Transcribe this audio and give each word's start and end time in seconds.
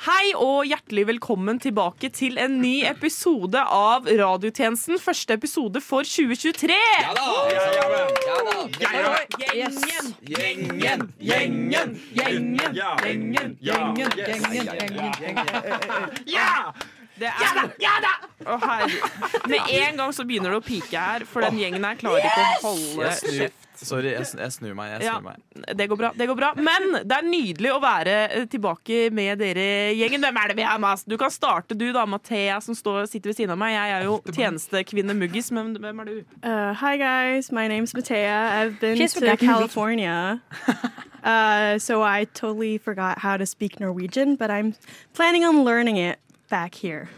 Hei 0.00 0.30
og 0.32 0.62
hjertelig 0.64 1.02
velkommen 1.10 1.58
tilbake 1.60 2.08
til 2.16 2.38
en 2.40 2.54
ny 2.62 2.86
episode 2.88 3.60
av 3.60 4.06
Radiotjenesten. 4.08 4.96
Første 4.96 5.36
episode 5.36 5.82
for 5.84 6.08
2023. 6.08 6.78
Ja 7.02 7.10
da! 7.18 7.26
Ja, 7.52 7.66
ja, 7.74 7.82
ja, 7.84 8.38
da. 8.46 8.62
Gjengen, 8.80 10.08
gjengen, 10.24 11.04
gjengen, 11.20 11.92
gjengen, 12.16 12.56
gjengen, 12.96 13.52
gjengen, 13.60 14.16
gjengen, 14.16 15.12
gjengen. 15.20 16.16
Ja! 16.32 16.72
Det 17.20 17.28
er 17.28 18.08
Å, 18.48 18.56
herregud. 18.56 19.48
Med 19.52 19.72
en 19.82 19.98
gang 20.00 20.14
så 20.16 20.24
begynner 20.24 20.54
det 20.54 20.62
å 20.62 20.64
pike 20.64 20.96
her, 20.96 21.28
for 21.28 21.44
den 21.44 21.60
gjengen 21.60 21.84
her 21.84 21.98
klarer 22.00 22.24
ikke 22.24 22.46
å 22.46 22.70
holde 22.70 23.10
kjeft. 23.20 23.59
Sorry, 23.82 24.10
jeg, 24.12 24.26
jeg 24.38 24.52
snur 24.52 24.74
meg. 24.78 24.90
Jeg 24.94 25.02
Ja. 25.08 25.14
snur 25.18 25.22
meg. 25.30 25.76
Det 25.78 25.86
går 25.88 25.96
bra. 26.00 26.10
det 26.16 26.26
går 26.28 26.36
bra 26.36 26.50
Men 26.56 26.92
det 27.08 27.16
er 27.16 27.26
nydelig 27.26 27.70
å 27.74 27.80
være 27.82 28.16
eh, 28.30 28.44
tilbake 28.50 29.10
med 29.12 29.38
dere 29.40 29.66
gjengen. 29.96 30.20
Hvem 30.24 30.36
er 30.42 30.48
det 30.52 30.56
vi 30.56 30.62
er 30.68 30.78
med? 30.78 31.04
Du 31.08 31.16
kan 31.20 31.30
starte, 31.30 31.74
du 31.78 31.86
da, 31.92 32.04
Mathea, 32.06 32.60
som 32.60 32.74
står, 32.74 33.06
sitter 33.10 33.30
ved 33.32 33.36
siden 33.40 33.50
av 33.54 33.58
meg. 33.58 33.74
Jeg 33.76 33.96
er 33.98 34.04
jo 34.08 34.20
tjenestekvinne 34.32 35.16
Muggis, 35.16 35.50
men 35.52 35.74
hvem 35.76 36.00
er 36.00 36.04
du? 36.10 36.16
Uh, 36.44 36.72
hi 36.74 36.96
guys, 37.00 37.50
my 37.52 37.66
name's 37.68 37.94
Mathea. 37.94 38.38
I've 38.60 38.80
been 38.80 38.96
She's 38.96 39.14
to 39.14 39.36
California, 39.36 40.40
uh, 41.24 41.78
so 41.78 42.02
I 42.02 42.24
totally 42.34 42.78
forgot 42.78 43.18
how 43.18 43.36
to 43.36 43.46
speak 43.46 43.80
Norwegian, 43.80 44.36
but 44.36 44.50
I'm 44.50 44.74
planning 45.14 45.44
on 45.44 45.64
learning 45.64 45.96
it 45.96 46.18
back 46.50 46.74
here. 46.74 47.08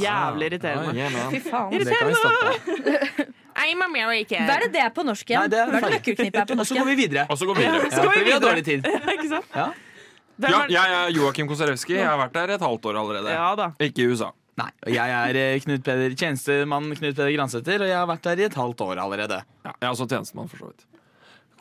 Jævlig 0.00 0.46
irriterende. 0.50 0.94
Yeah, 0.96 1.12
Irriterende 1.12 1.30
Fy 1.30 1.50
faen. 1.50 1.72
Det 1.72 1.96
kan 1.98 2.08
vi 2.08 2.14
stoppe. 2.14 3.32
I'm 3.56 3.82
American. 3.86 4.46
Hva 4.48 4.56
er 4.58 4.64
det 4.66 4.72
det 4.74 4.82
er 4.84 4.90
på 4.96 5.04
norsk 5.06 5.30
igjen? 5.30 5.40
Nei, 5.44 5.48
det 5.52 5.58
er 5.62 5.70
Hva 5.72 5.78
er 5.78 5.84
det 5.86 5.90
nøkkelknippet 5.98 6.40
er 6.42 6.46
på 6.50 6.56
Og 6.60 6.66
så 6.66 6.74
går 6.74 6.80
igjen? 6.84 6.90
vi 6.96 7.02
videre. 7.02 7.26
Og 7.30 7.38
så 7.38 7.46
går 7.48 7.58
vi 7.58 7.66
videre. 7.66 7.90
Ja, 7.90 8.04
for 8.04 8.24
vi 8.28 8.32
har 8.34 8.40
dårlig 8.44 8.64
tid. 8.66 8.88
Ikke 9.14 9.28
sant? 9.30 9.50
Ja. 9.54 9.66
Hvem 10.34 10.50
Ja, 10.50 10.60
er 10.64 10.72
jeg 10.74 10.94
er 11.00 11.12
Joakim 11.14 11.46
Kosarewski. 11.50 11.94
Jeg 11.94 12.08
har 12.08 12.18
vært 12.18 12.34
der 12.34 12.54
et 12.56 12.64
halvt 12.66 12.88
år 12.90 12.98
allerede. 13.04 13.30
Ja 13.36 13.52
da. 13.60 13.68
Ikke 13.86 14.02
i 14.02 14.08
USA. 14.10 14.32
Nei, 14.58 14.68
og 14.86 14.90
jeg 14.94 15.10
er 15.18 15.36
eh, 15.38 15.60
Knut 15.64 15.82
Peder, 15.86 16.12
tjenestemann 16.18 16.84
Knut 16.94 17.14
Peder 17.18 17.30
Gransæter, 17.34 17.82
og 17.82 17.88
jeg 17.90 17.96
har 17.98 18.06
vært 18.06 18.22
der 18.26 18.42
i 18.42 18.44
et 18.46 18.54
halvt 18.58 18.82
år 18.86 19.00
allerede. 19.02 19.38
Ja, 19.66 19.72
jeg 19.72 19.86
er 19.88 19.94
også 19.94 20.06
tjenestemann, 20.10 20.50
for 20.50 20.62
så 20.62 20.68
vidt. 20.70 20.84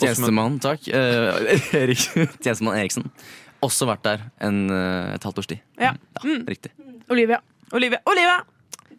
Tjenestemann, 0.03 0.59
takk. 0.61 0.85
Eh, 0.89 1.55
Erik, 1.83 2.03
tjenestemann 2.41 2.77
Eriksen. 2.77 3.07
Også 3.65 3.87
vært 3.89 4.03
der 4.05 4.25
en, 4.45 4.59
eh, 4.73 5.13
et 5.15 5.25
halvt 5.25 5.41
års 5.41 5.49
tid. 5.53 5.61
Ja. 5.81 5.93
Ja, 6.21 6.37
Riktig. 6.49 6.73
Olivia. 7.13 7.39
Olivia. 7.73 8.01
Olivia! 8.09 8.37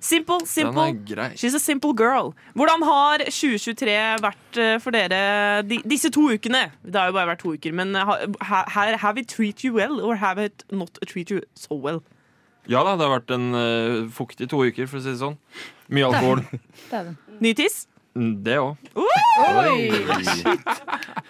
Simple, 0.04 0.36
Den 0.42 0.46
simple. 0.50 0.82
er 0.90 0.96
grei. 1.08 1.28
She's 1.40 1.54
a 1.56 1.60
simple 1.62 1.94
girl. 1.96 2.34
Hvordan 2.54 2.82
har 2.84 3.22
2023 3.24 3.94
vært 4.20 4.58
eh, 4.60 4.74
for 4.84 4.92
dere 4.92 5.62
de, 5.64 5.78
disse 5.88 6.10
to 6.12 6.26
ukene? 6.34 6.66
Det 6.84 6.98
har 7.00 7.08
jo 7.08 7.16
bare 7.16 7.30
vært 7.32 7.40
to 7.40 7.54
uker, 7.56 7.72
men 7.72 7.94
ha- 7.96 8.18
ha- 8.44 8.66
ha- 8.74 8.96
have 9.00 9.16
it 9.22 9.28
treat 9.32 9.64
you 9.64 9.72
well, 9.72 10.00
or 10.04 10.16
have 10.20 10.36
it 10.44 10.64
not 10.70 10.98
treat 11.08 11.30
you 11.32 11.40
so 11.56 11.74
well? 11.74 12.02
Ja 12.68 12.82
da, 12.84 12.94
det 12.96 13.04
har 13.08 13.14
vært 13.18 13.32
en 13.32 13.48
uh, 13.56 14.04
fuktig 14.12 14.48
to 14.52 14.60
uker, 14.64 14.86
for 14.88 15.00
å 15.00 15.04
si 15.04 15.10
det 15.14 15.20
sånn. 15.20 15.38
Mye 15.92 16.04
alkohol. 16.08 16.44
Ny 17.40 17.54
tiss? 17.56 17.86
Mm, 18.14 18.34
Det 18.46 18.58
òg. 18.62 18.76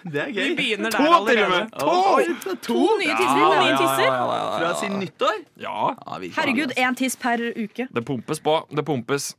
Det 0.05 0.21
er 0.21 0.27
Vi 0.35 0.51
begynner 0.57 0.91
der 0.93 0.97
To, 0.99 1.05
til 1.05 1.13
og 1.15 1.25
med! 1.25 1.33
allerede. 1.33 1.69
To! 1.79 2.57
To 2.67 2.81
nye 2.99 3.15
tisser. 3.17 3.39
Ja, 3.41 3.47
nye 3.63 3.77
tisser. 3.79 4.11
Fra 4.59 4.73
sin 4.81 4.99
nyttår? 5.01 5.39
Ja, 5.63 5.77
Ja. 5.97 6.19
Herregud, 6.37 6.75
én 6.77 6.95
tiss 6.99 7.15
per 7.17 7.41
uke. 7.57 7.87
det 7.91 8.05
pumpes 8.05 8.39
på. 8.39 8.59
Det 8.69 8.85
pumpes. 8.85 9.31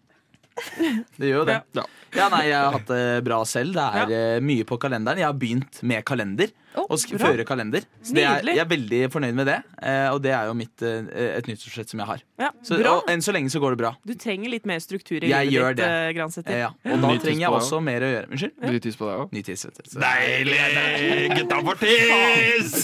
Det 1.21 1.29
gjør 1.29 1.43
jo 1.43 1.45
det. 1.45 1.61
Ja. 1.77 1.83
Ja, 2.17 2.29
nei, 2.33 2.47
Jeg 2.49 2.57
har 2.57 2.73
hatt 2.73 2.87
det 2.89 3.25
bra 3.27 3.43
selv. 3.45 3.75
Det 3.77 3.83
er 3.85 4.37
eh, 4.37 4.41
mye 4.41 4.65
på 4.65 4.79
kalenderen. 4.81 5.19
Jeg 5.21 5.27
har 5.29 5.37
begynt 5.37 5.83
med 5.85 6.05
kalender. 6.09 6.49
Å, 6.77 6.85
og 6.93 6.99
føre 7.19 7.45
kalender. 7.49 7.87
Så 8.05 8.13
det 8.17 8.25
er, 8.29 8.43
jeg 8.53 8.61
er 8.61 8.69
veldig 8.69 8.99
fornøyd 9.13 9.35
med 9.39 9.47
det. 9.49 9.57
eh, 9.83 10.09
og 10.13 10.21
det 10.23 10.33
er 10.37 10.47
jo 10.51 10.55
mitt, 10.59 10.83
eh, 10.85 11.07
et 11.39 11.47
nyttårsforsett 11.49 11.89
som 11.95 12.03
jeg 12.03 12.07
har. 12.11 12.21
Ja, 12.39 12.51
Så, 12.63 12.77
og 12.85 13.09
enn 13.09 13.23
så 13.25 13.33
lenge 13.33 13.49
så 13.51 13.61
går 13.63 13.73
det 13.77 13.81
bra. 13.81 13.95
Du 14.05 14.13
trenger 14.15 14.53
litt 14.53 14.67
mer 14.69 14.79
struktur 14.85 15.25
i 15.25 15.31
Jeg 15.31 15.51
livet 15.51 15.77
ditt, 15.79 15.87
det. 15.87 16.27
eh, 16.53 16.59
ja. 16.61 16.69
Og 16.93 17.01
da 17.01 17.15
trenger 17.23 17.41
jeg 17.47 17.51
også 17.57 17.81
mer 17.83 18.05
å 18.05 18.11
gjøre. 18.13 18.29
Unnskyld? 18.31 18.53
Det 18.61 18.83
tiss 18.85 18.97
på 19.01 19.09
deg 19.09 19.23
òg? 19.25 19.33
Ny 19.33 19.43
tiss. 19.47 19.67
Deilig! 19.97 20.61
Gutta 21.41 21.61
får 21.71 21.81
tiss! 21.81 22.75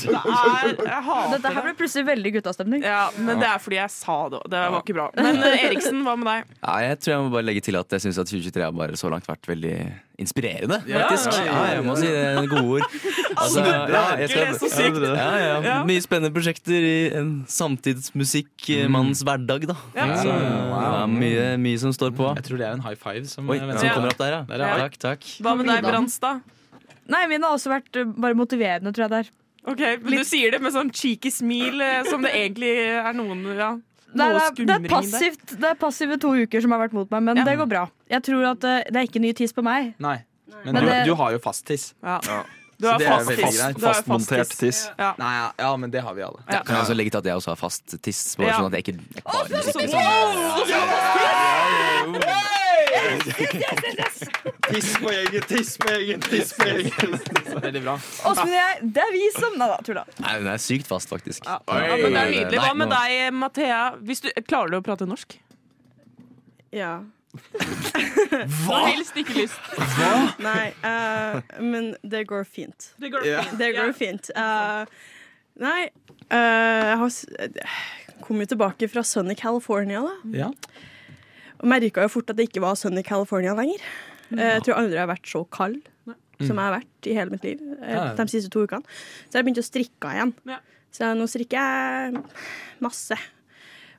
Dette 1.32 1.52
her 1.52 1.62
ble 1.66 1.74
plutselig 1.78 2.06
veldig 2.08 2.32
guttastemning. 2.38 2.84
Ja, 2.86 3.04
men 3.18 3.40
det 3.42 3.48
er 3.48 3.60
fordi 3.62 3.78
jeg 3.80 3.92
sa 3.94 4.16
det 4.32 4.40
òg. 4.40 4.48
Det 4.52 4.62
var 4.72 4.80
ikke 4.84 4.96
bra. 4.96 5.08
Men 5.18 5.42
Eriksen, 5.52 6.02
hva 6.06 6.16
med 6.18 6.28
deg? 6.32 6.56
Ja, 6.62 6.78
jeg 6.88 6.98
tror 7.02 7.14
jeg 7.14 7.26
må 7.26 7.34
bare 7.36 7.46
legge 7.48 7.64
til 7.68 7.78
at 7.80 7.92
jeg 7.96 8.06
syns 8.06 8.18
at 8.22 8.30
2023 8.32 8.64
har 8.66 8.72
bare 8.76 8.98
så 9.00 9.10
langt 9.12 9.28
vært 9.28 9.48
veldig 9.52 9.76
inspirerende, 10.20 10.82
Ja. 10.86 11.06
faktisk. 11.08 11.38
Ja, 11.46 11.58
jeg 11.72 11.84
må 11.86 11.96
si 11.96 12.06
det 12.06 12.22
er 12.22 12.46
gode 12.50 12.66
ord. 12.78 12.86
Altså, 13.42 13.62
ja, 13.64 14.02
jeg 14.20 14.28
skal-. 14.28 15.04
Ja, 15.16 15.30
ja. 15.40 15.54
Ja. 15.64 15.76
Mye 15.88 16.02
spennende 16.04 16.30
prosjekter 16.34 16.84
i 16.84 16.96
en 17.16 17.30
samtidsmusikkmanns 17.48 19.22
hverdag, 19.26 19.66
da. 19.70 19.76
Så 20.20 20.28
ja, 20.28 21.06
mye, 21.10 21.46
mye 21.62 21.80
som 21.80 21.94
står 21.96 22.12
på. 22.16 22.28
Jeg 22.36 22.46
tror 22.46 22.60
det 22.60 22.66
er 22.68 22.76
en 22.76 22.84
high 22.84 22.98
five 22.98 23.24
som 23.30 23.48
Oi, 23.50 23.56
eh, 23.58 23.72
som 23.78 23.88
kommer 23.96 24.12
opp 24.12 24.20
der, 24.20 24.36
ja. 24.36 24.42
Der. 24.48 24.66
Takk, 24.84 24.98
takk. 25.02 25.28
Hva 25.42 25.56
med 25.58 25.70
deg, 25.70 25.82
Branstad? 25.86 26.42
Nei, 27.10 27.24
min 27.32 27.42
har 27.42 27.56
også 27.56 27.72
vært 27.72 27.98
uh, 27.98 28.12
bare 28.14 28.36
motiverende, 28.38 28.92
tror 28.94 29.08
jeg 29.08 29.12
det 29.12 29.22
er. 29.24 29.32
Ok, 29.72 29.82
men 30.02 30.18
Du 30.18 30.24
sier 30.26 30.54
det 30.54 30.60
med 30.62 30.74
sånn 30.74 30.90
cheeky 30.94 31.30
smil, 31.34 31.80
eh, 31.82 32.02
som 32.08 32.22
det 32.24 32.32
egentlig 32.40 32.72
er 32.98 33.12
noen 33.16 33.42
ja, 33.56 33.72
det, 34.14 34.24
er, 34.28 34.50
det, 34.66 34.74
er 34.76 34.88
passivt, 34.88 35.46
det 35.60 35.68
er 35.70 35.74
passive 35.80 36.18
to 36.20 36.28
uker 36.36 36.60
som 36.64 36.70
har 36.74 36.80
vært 36.86 36.92
mot 36.96 37.10
meg, 37.10 37.22
men 37.22 37.36
Ja. 37.40 37.44
det 37.44 37.56
går 37.58 37.66
bra. 37.70 37.86
Jeg 38.10 38.22
tror 38.22 38.44
at 38.52 38.64
uh, 38.64 38.68
det 38.90 38.96
er 38.96 39.02
ikke 39.08 39.20
ny 39.24 39.32
tiss 39.32 39.52
på 39.56 39.62
meg. 39.64 39.94
Nei. 39.98 40.18
Men, 40.64 40.74
Men 40.74 40.82
du, 40.84 40.88
det- 40.90 41.04
du 41.06 41.14
har 41.14 41.30
jo 41.32 41.38
fasttiss. 41.38 41.94
Ja. 42.02 42.20
Ja. 42.26 42.42
Du 42.82 42.88
har 42.88 42.94
er 43.00 43.06
fast 43.12 43.28
veldig 43.30 43.44
tiss. 43.46 43.60
Fastmontert 43.82 44.38
fast 44.48 44.58
tiss. 44.58 44.90
Ja. 44.98 45.12
Nei, 45.18 45.32
ja, 45.38 45.50
ja, 45.58 45.76
men 45.76 45.90
det 45.90 46.00
har 46.02 46.14
vi 46.14 46.22
alle. 46.26 46.38
Ja. 46.48 46.62
Kan 46.66 46.74
jeg 46.74 46.82
også 46.84 46.94
legge 46.98 47.10
til 47.14 47.18
at 47.22 47.26
jeg 47.30 47.36
også 47.38 47.48
har 47.54 47.60
fast 47.60 48.02
tiss, 48.02 48.36
bare 48.36 48.46
Ja. 48.48 48.56
sånn 48.58 48.66
at 48.66 48.72
jeg 48.72 48.82
ikke 48.82 48.96
bare 49.22 49.62
Så- 49.62 49.72
Tiss 54.72 54.90
på 54.98 55.12
gjengen, 55.12 55.46
tiss 55.48 55.78
på 55.78 55.90
gjengen, 55.92 56.20
tiss 56.26 56.52
på 56.56 56.66
gjengen. 56.68 57.16
Veldig 57.62 57.82
bra. 57.84 57.94
Åsmund 58.30 58.48
og 58.48 58.54
jeg, 58.56 58.90
det 58.96 59.02
er 59.04 59.14
vi 59.14 59.24
som 59.36 59.56
Nei 59.60 59.68
da, 59.70 59.78
tulla. 59.86 60.04
Nei, 60.18 60.34
den 60.40 60.50
er 60.52 60.60
sykt 60.62 60.90
fast, 60.90 61.10
faktisk. 61.12 61.46
Ja. 61.46 61.58
ja, 61.66 61.96
men 61.96 62.14
det 62.14 62.22
er 62.22 62.30
nydelig. 62.34 62.60
Hva 62.62 62.76
med 62.78 62.92
deg, 62.92 63.16
Mathea? 63.36 63.80
Hvis 64.02 64.24
du, 64.24 64.30
klarer 64.48 64.72
du 64.72 64.78
å 64.78 64.84
prate 64.86 65.08
norsk? 65.08 65.36
Ja. 66.72 66.94
Du 67.32 68.68
har 68.68 68.86
helst 68.90 69.16
ikke 69.16 69.38
lyst. 69.42 69.72
Nei, 70.42 70.68
uh, 70.84 71.40
men 71.64 71.92
det 72.04 72.26
går 72.28 72.44
fint. 72.48 72.92
Det 73.00 73.12
går 73.12 73.24
fint. 73.24 73.58
Det 73.60 73.72
går 73.76 73.92
fint. 73.96 74.32
Uh, 74.36 74.84
nei, 75.60 75.80
uh, 76.28 76.36
jeg 76.36 76.98
har 77.02 77.10
kom 78.22 78.40
jo 78.42 78.48
tilbake 78.52 78.88
fra 78.88 79.04
Sunny 79.06 79.34
California, 79.38 80.00
da. 80.04 80.14
Ja. 80.38 80.50
Og 81.62 81.70
merka 81.70 82.04
jo 82.04 82.10
fort 82.10 82.30
at 82.32 82.38
det 82.38 82.48
ikke 82.50 82.62
var 82.64 82.74
Sunny 82.78 83.04
California 83.06 83.54
lenger. 83.54 83.82
Eh, 84.34 84.56
jeg 84.58 84.64
tror 84.66 84.80
aldri 84.80 84.96
jeg 84.98 85.04
har 85.04 85.12
vært 85.12 85.30
så 85.30 85.44
kald 85.52 85.80
som 86.42 86.58
jeg 86.58 86.64
har 86.64 86.74
vært 86.74 87.06
i 87.06 87.12
hele 87.14 87.30
mitt 87.30 87.44
liv 87.46 87.60
eh, 87.86 88.08
de 88.18 88.24
siste 88.30 88.50
to 88.50 88.64
ukene. 88.66 88.82
Så 89.28 89.38
jeg 89.38 89.46
begynte 89.46 89.62
å 89.62 89.68
strikke 89.68 90.14
igjen. 90.16 90.32
Ja. 90.48 90.58
Så 90.92 91.12
nå 91.16 91.28
strikker 91.30 91.62
jeg 91.62 92.24
masse. 92.82 93.16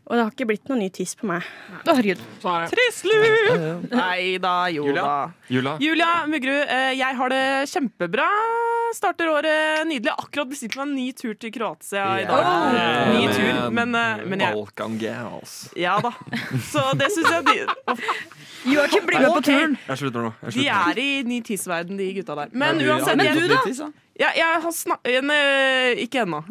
Og 0.04 0.18
det 0.18 0.26
har 0.26 0.34
ikke 0.34 0.48
blitt 0.50 0.68
noen 0.68 0.82
ny 0.84 0.90
tiss 0.92 1.14
på 1.16 1.30
meg. 1.30 1.46
Herregud. 1.88 2.20
Er. 2.44 2.66
Trisslu! 2.74 3.14
Nei 3.94 4.36
da, 4.44 4.56
jo 4.74 4.90
Julia? 4.90 5.04
da. 5.06 5.48
Julia? 5.48 5.78
Julia 5.80 6.10
Muggerud, 6.28 6.66
eh, 6.68 6.92
jeg 7.00 7.20
har 7.22 7.32
det 7.32 7.44
kjempebra. 7.72 8.28
Starter 8.94 9.30
året 9.30 9.88
nydelig. 9.90 10.14
Akkurat 10.14 10.50
bestilt 10.52 10.76
meg 10.78 10.86
en 10.86 10.94
ny 10.96 11.08
tur 11.18 11.34
til 11.40 11.52
Kroatia 11.54 12.04
i 12.22 12.26
dag. 12.30 12.44
Yeah. 12.74 13.10
Ny 13.14 13.24
tur, 13.34 13.72
men, 13.74 13.96
eh, 13.98 14.22
men 14.30 14.44
jeg 14.44 14.54
Balkan 14.54 14.98
Gals. 15.02 15.56
Ja 15.80 15.98
da. 16.04 16.12
Så 16.72 16.84
det 17.00 17.10
syns 17.16 17.32
jeg 17.32 17.46
de, 17.50 17.58
Joakim 18.74 19.08
bli 19.10 19.20
med 19.20 19.34
på 19.34 19.42
turen. 19.50 19.76
Jeg 19.88 20.02
slutter 20.04 20.28
nå. 20.28 20.32
Jeg 20.46 20.54
de 20.60 20.68
er 20.70 21.02
i 21.02 21.10
ny 21.28 21.42
tidsverden, 21.44 21.98
de 22.00 22.10
gutta 22.20 22.38
der. 22.38 22.54
Men 22.54 22.82
uansett 22.86 23.18
Men 23.18 23.36
du, 23.36 23.48
da? 23.50 23.90
Ja. 24.20 24.30
jeg, 24.38 24.62
har 24.64 24.72
snakket 24.72 26.00
Ikke 26.06 26.22
ennå. 26.22 26.44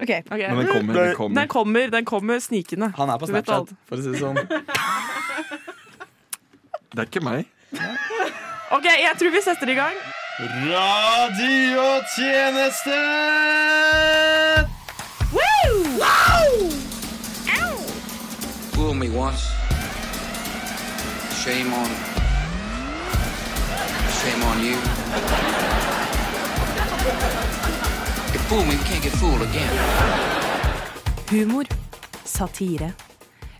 Okay. 0.00 0.22
Ok, 0.30 0.32
ok. 0.32 0.40
Men 0.40 0.64
den 0.64 0.72
kommer, 0.72 0.94
den 0.94 1.14
kommer. 1.16 1.40
Den 1.40 1.48
kommer, 1.48 1.90
den 1.90 2.04
kommer 2.04 2.38
snikende. 2.40 2.92
Han 2.96 3.10
er 3.12 3.20
på 3.20 3.28
Snapchat, 3.28 3.74
for 3.86 4.00
å 4.00 4.02
si 4.02 4.14
det 4.14 4.22
sånn. 4.22 4.40
Det 6.90 7.04
er 7.04 7.06
ikke 7.06 7.22
meg. 7.22 7.46
OK, 8.74 8.88
jeg 8.88 9.14
tror 9.20 9.36
vi 9.36 9.44
setter 9.44 9.70
i 9.70 9.78
gang. 9.78 10.00
Radiotjeneste! 10.40 12.96
Fool 18.72 18.94
me 18.94 19.08
once. 19.10 19.42
Shame 21.44 21.74
on. 21.74 21.86
Shame 24.20 24.42
on 24.44 24.62
you. 24.64 24.76
You 28.32 28.38
fool 28.48 28.64
me, 28.64 28.72
you 28.72 28.78
can't 28.84 29.02
get 29.02 29.12
fooled 29.12 29.42
again. 29.42 29.70
Humor. 31.28 31.64
Satire. 32.24 32.92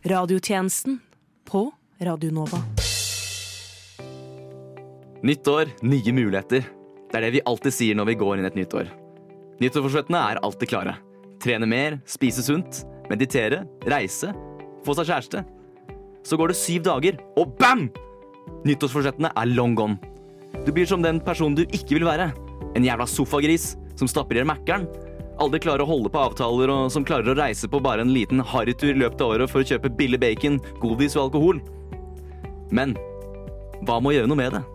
Radiotjenesten 0.03 1.01
på 1.45 1.73
Radio 1.99 2.31
Nova. 2.31 2.63
Nytt 5.21 5.49
år, 5.49 5.69
nye 5.85 6.13
muligheter. 6.17 6.65
Det 7.11 7.19
er 7.19 7.27
det 7.27 7.35
vi 7.35 7.41
alltid 7.45 7.75
sier 7.77 7.97
når 7.99 8.07
vi 8.09 8.15
går 8.23 8.39
inn 8.41 8.47
et 8.49 8.55
nytt 8.57 8.73
år. 8.73 8.87
Nyttårsforsettene 9.61 10.21
er 10.31 10.39
alltid 10.41 10.71
klare. 10.71 10.95
Trene 11.45 11.69
mer, 11.69 11.99
spise 12.09 12.41
sunt, 12.47 12.79
meditere, 13.11 13.67
reise, 13.93 14.31
få 14.87 14.95
seg 14.97 15.11
kjæreste. 15.11 15.43
Så 16.25 16.39
går 16.41 16.55
det 16.55 16.57
syv 16.57 16.87
dager, 16.89 17.21
og 17.37 17.53
bam! 17.61 17.91
Nyttårsforsettene 18.65 19.35
er 19.37 19.53
long 19.53 19.77
gone. 19.77 20.01
Du 20.65 20.73
blir 20.73 20.89
som 20.89 21.05
den 21.05 21.21
personen 21.21 21.59
du 21.59 21.67
ikke 21.67 21.99
vil 21.99 22.09
være. 22.09 22.31
En 22.73 22.89
jævla 22.89 23.05
sofagris 23.05 23.75
som 24.01 24.09
stapper 24.09 24.41
i 24.41 24.49
Mækkern. 24.49 24.89
Aldri 25.41 25.61
klarer 25.61 25.85
å 25.85 25.91
holde 25.93 26.09
på 26.13 26.25
avtaler, 26.25 26.73
og 26.73 26.89
som 26.97 27.05
klarer 27.05 27.35
å 27.35 27.37
reise 27.37 27.69
på 27.69 27.85
bare 27.85 28.09
en 28.09 28.17
liten 28.17 28.41
harrytur 28.41 28.95
i 28.95 29.01
løpet 29.05 29.21
av 29.21 29.37
året 29.37 29.53
for 29.53 29.61
å 29.61 29.69
kjøpe 29.69 29.93
billig 30.01 30.25
bacon, 30.25 30.63
godis 30.81 31.21
og 31.21 31.29
alkohol. 31.29 31.65
Men 32.73 32.97
hva 33.85 34.01
med 34.01 34.15
å 34.15 34.21
gjøre 34.23 34.33
noe 34.33 34.41
med 34.47 34.57
det? 34.57 34.69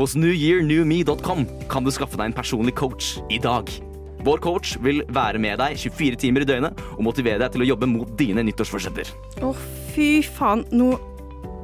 Hos 0.00 0.14
newyearnewme.com 0.16 1.42
kan 1.68 1.84
du 1.84 1.90
skaffe 1.92 2.16
deg 2.16 2.30
en 2.30 2.32
personlig 2.32 2.72
coach 2.78 3.18
i 3.28 3.36
dag. 3.36 3.68
Vår 4.24 4.40
coach 4.40 4.78
vil 4.80 5.02
være 5.12 5.36
med 5.42 5.60
deg 5.60 5.76
24 5.76 6.16
timer 6.22 6.46
i 6.46 6.48
døgnet 6.48 6.80
og 6.94 7.02
motivere 7.04 7.42
deg 7.42 7.52
til 7.52 7.66
å 7.66 7.68
jobbe 7.68 7.88
mot 7.90 8.14
dine 8.16 8.40
nyttårsforsetter. 8.48 9.10
Å, 9.44 9.50
fy 9.92 10.22
faen. 10.24 10.64
Nå 10.72 10.94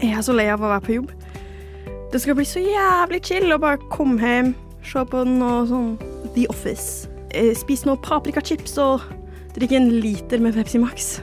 er 0.03 0.19
jeg 0.19 0.27
så 0.29 0.37
lei 0.37 0.51
av 0.53 0.61
å 0.61 0.69
være 0.75 0.85
på 0.85 0.99
jobb. 0.99 1.15
Det 2.13 2.21
skal 2.21 2.37
bli 2.37 2.45
så 2.49 2.61
jævlig 2.61 3.23
chill 3.25 3.57
å 3.57 3.61
bare 3.63 3.81
komme 3.95 4.21
hjem, 4.21 4.53
se 4.85 5.07
på 5.09 5.25
noe 5.33 5.65
sånn 5.73 5.91
The 6.37 6.45
Office, 6.53 7.09
eh, 7.33 7.55
spise 7.57 7.89
noe 7.89 8.05
paprikachips 8.05 8.77
og 8.85 9.09
drikke 9.57 9.81
en 9.81 9.91
liter 10.05 10.45
med 10.45 10.61
Pepsi 10.61 10.85
Max. 10.85 11.15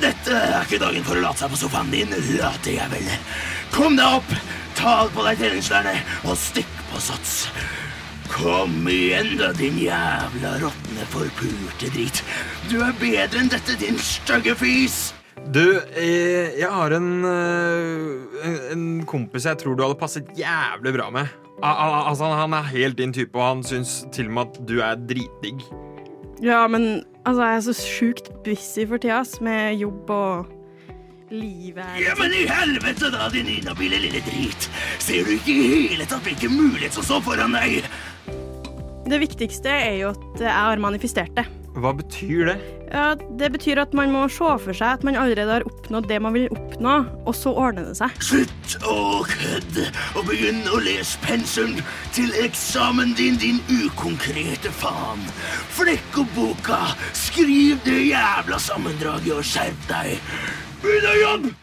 Dette 0.00 0.32
er 0.32 0.64
ikke 0.64 0.80
dagen 0.80 1.04
for 1.04 1.20
å 1.20 1.28
late 1.28 1.44
seg 1.44 1.52
på 1.52 1.60
sofaen 1.60 1.92
din, 1.92 2.16
later 2.40 2.72
jeg 2.80 2.92
vel. 2.96 3.16
Kom 3.74 4.00
deg 4.00 4.22
opp, 4.22 4.32
ta 4.78 5.06
på 5.14 5.24
deg 5.26 5.38
treningsklærne 5.40 5.94
og 6.28 6.36
stikk 6.40 6.70
på 6.92 7.00
sats. 7.02 7.48
Kom 8.34 8.86
igjen 8.90 9.36
da, 9.38 9.52
din 9.56 9.76
jævla 9.78 10.54
råtne 10.62 11.04
forpulte 11.12 11.90
drit. 11.94 12.22
Du 12.70 12.80
er 12.82 12.94
bedre 12.98 13.42
enn 13.42 13.50
dette, 13.52 13.76
din 13.78 13.98
stygge 14.00 14.56
fis. 14.58 15.12
Du, 15.52 15.60
eh, 15.98 16.54
jeg 16.58 16.70
har 16.70 16.92
en, 16.96 17.24
eh, 17.24 18.46
en- 18.48 18.60
en 18.72 19.04
kompis 19.06 19.44
jeg 19.44 19.58
tror 19.58 19.76
du 19.76 19.82
hadde 19.82 19.98
passet 20.00 20.26
jævlig 20.38 20.94
bra 20.96 21.10
med. 21.10 21.28
Al 21.62 21.76
al 21.76 22.08
altså, 22.10 22.24
han 22.34 22.52
er 22.54 22.62
helt 22.62 22.96
din 22.96 23.12
type, 23.12 23.34
og 23.36 23.42
han 23.56 23.62
syns 23.62 24.04
til 24.12 24.26
og 24.26 24.32
med 24.32 24.42
at 24.46 24.66
du 24.66 24.80
er 24.80 24.96
dritdigg. 24.96 25.60
Ja, 26.42 26.66
men 26.66 27.04
altså, 27.26 27.42
jeg 27.42 27.56
er 27.56 27.60
så 27.60 27.74
sjukt 27.74 28.30
busy 28.44 28.86
for 28.88 28.96
tida, 28.98 29.22
med 29.40 29.78
jobb 29.78 30.10
og 30.10 30.46
livet. 31.30 31.84
er 31.84 32.02
Ja, 32.02 32.14
men 32.18 32.32
i 32.32 32.44
helvete 32.48 33.10
da, 33.14 33.28
din 33.32 33.48
inhabile 33.48 34.00
lille 34.02 34.22
drit. 34.26 34.68
Ser 34.98 35.24
du 35.24 35.34
ikke 35.36 35.54
i 35.54 35.66
hele 35.88 36.06
tatt 36.08 36.24
hvilken 36.26 36.54
mulighet 36.54 36.96
som 36.96 37.06
står 37.06 37.24
foran 37.30 37.56
deg? 37.56 37.84
Det 39.04 39.20
viktigste 39.20 39.68
er 39.68 39.98
jo 40.00 40.14
at 40.14 40.40
jeg 40.40 40.54
har 40.54 40.80
manifestert 40.80 41.34
det. 41.36 41.44
Hva 41.74 41.90
betyr 41.96 42.52
det? 42.52 42.54
Ja, 42.94 43.16
det 43.18 43.48
betyr 43.56 43.80
at 43.82 43.94
man 43.98 44.12
må 44.14 44.22
se 44.30 44.46
for 44.62 44.76
seg 44.76 45.00
at 45.00 45.04
man 45.06 45.16
allerede 45.18 45.56
har 45.56 45.64
oppnådd 45.66 46.06
det 46.06 46.20
man 46.22 46.36
vil 46.36 46.46
oppnå, 46.54 46.92
og 47.26 47.34
så 47.34 47.50
ordner 47.50 47.88
det 47.88 47.96
seg. 47.98 48.14
Slutt 48.22 48.76
å 48.86 49.24
kødde 49.26 49.88
og 50.14 50.28
begynn 50.28 50.62
å 50.70 50.78
lese 50.84 51.18
pensum 51.24 51.74
til 52.14 52.30
eksamen 52.44 53.16
din, 53.18 53.40
din 53.42 53.58
ukonkrete 53.82 54.70
faen. 54.78 55.26
Flekk 55.74 56.20
opp 56.22 56.36
boka, 56.38 56.84
skriv 57.18 57.82
det 57.88 58.04
jævla 58.12 58.60
sammendraget 58.62 59.34
og 59.34 59.42
skjerp 59.50 59.90
deg. 59.90 60.62
Begynn 60.84 61.08
å 61.08 61.14
jobbe! 61.18 61.54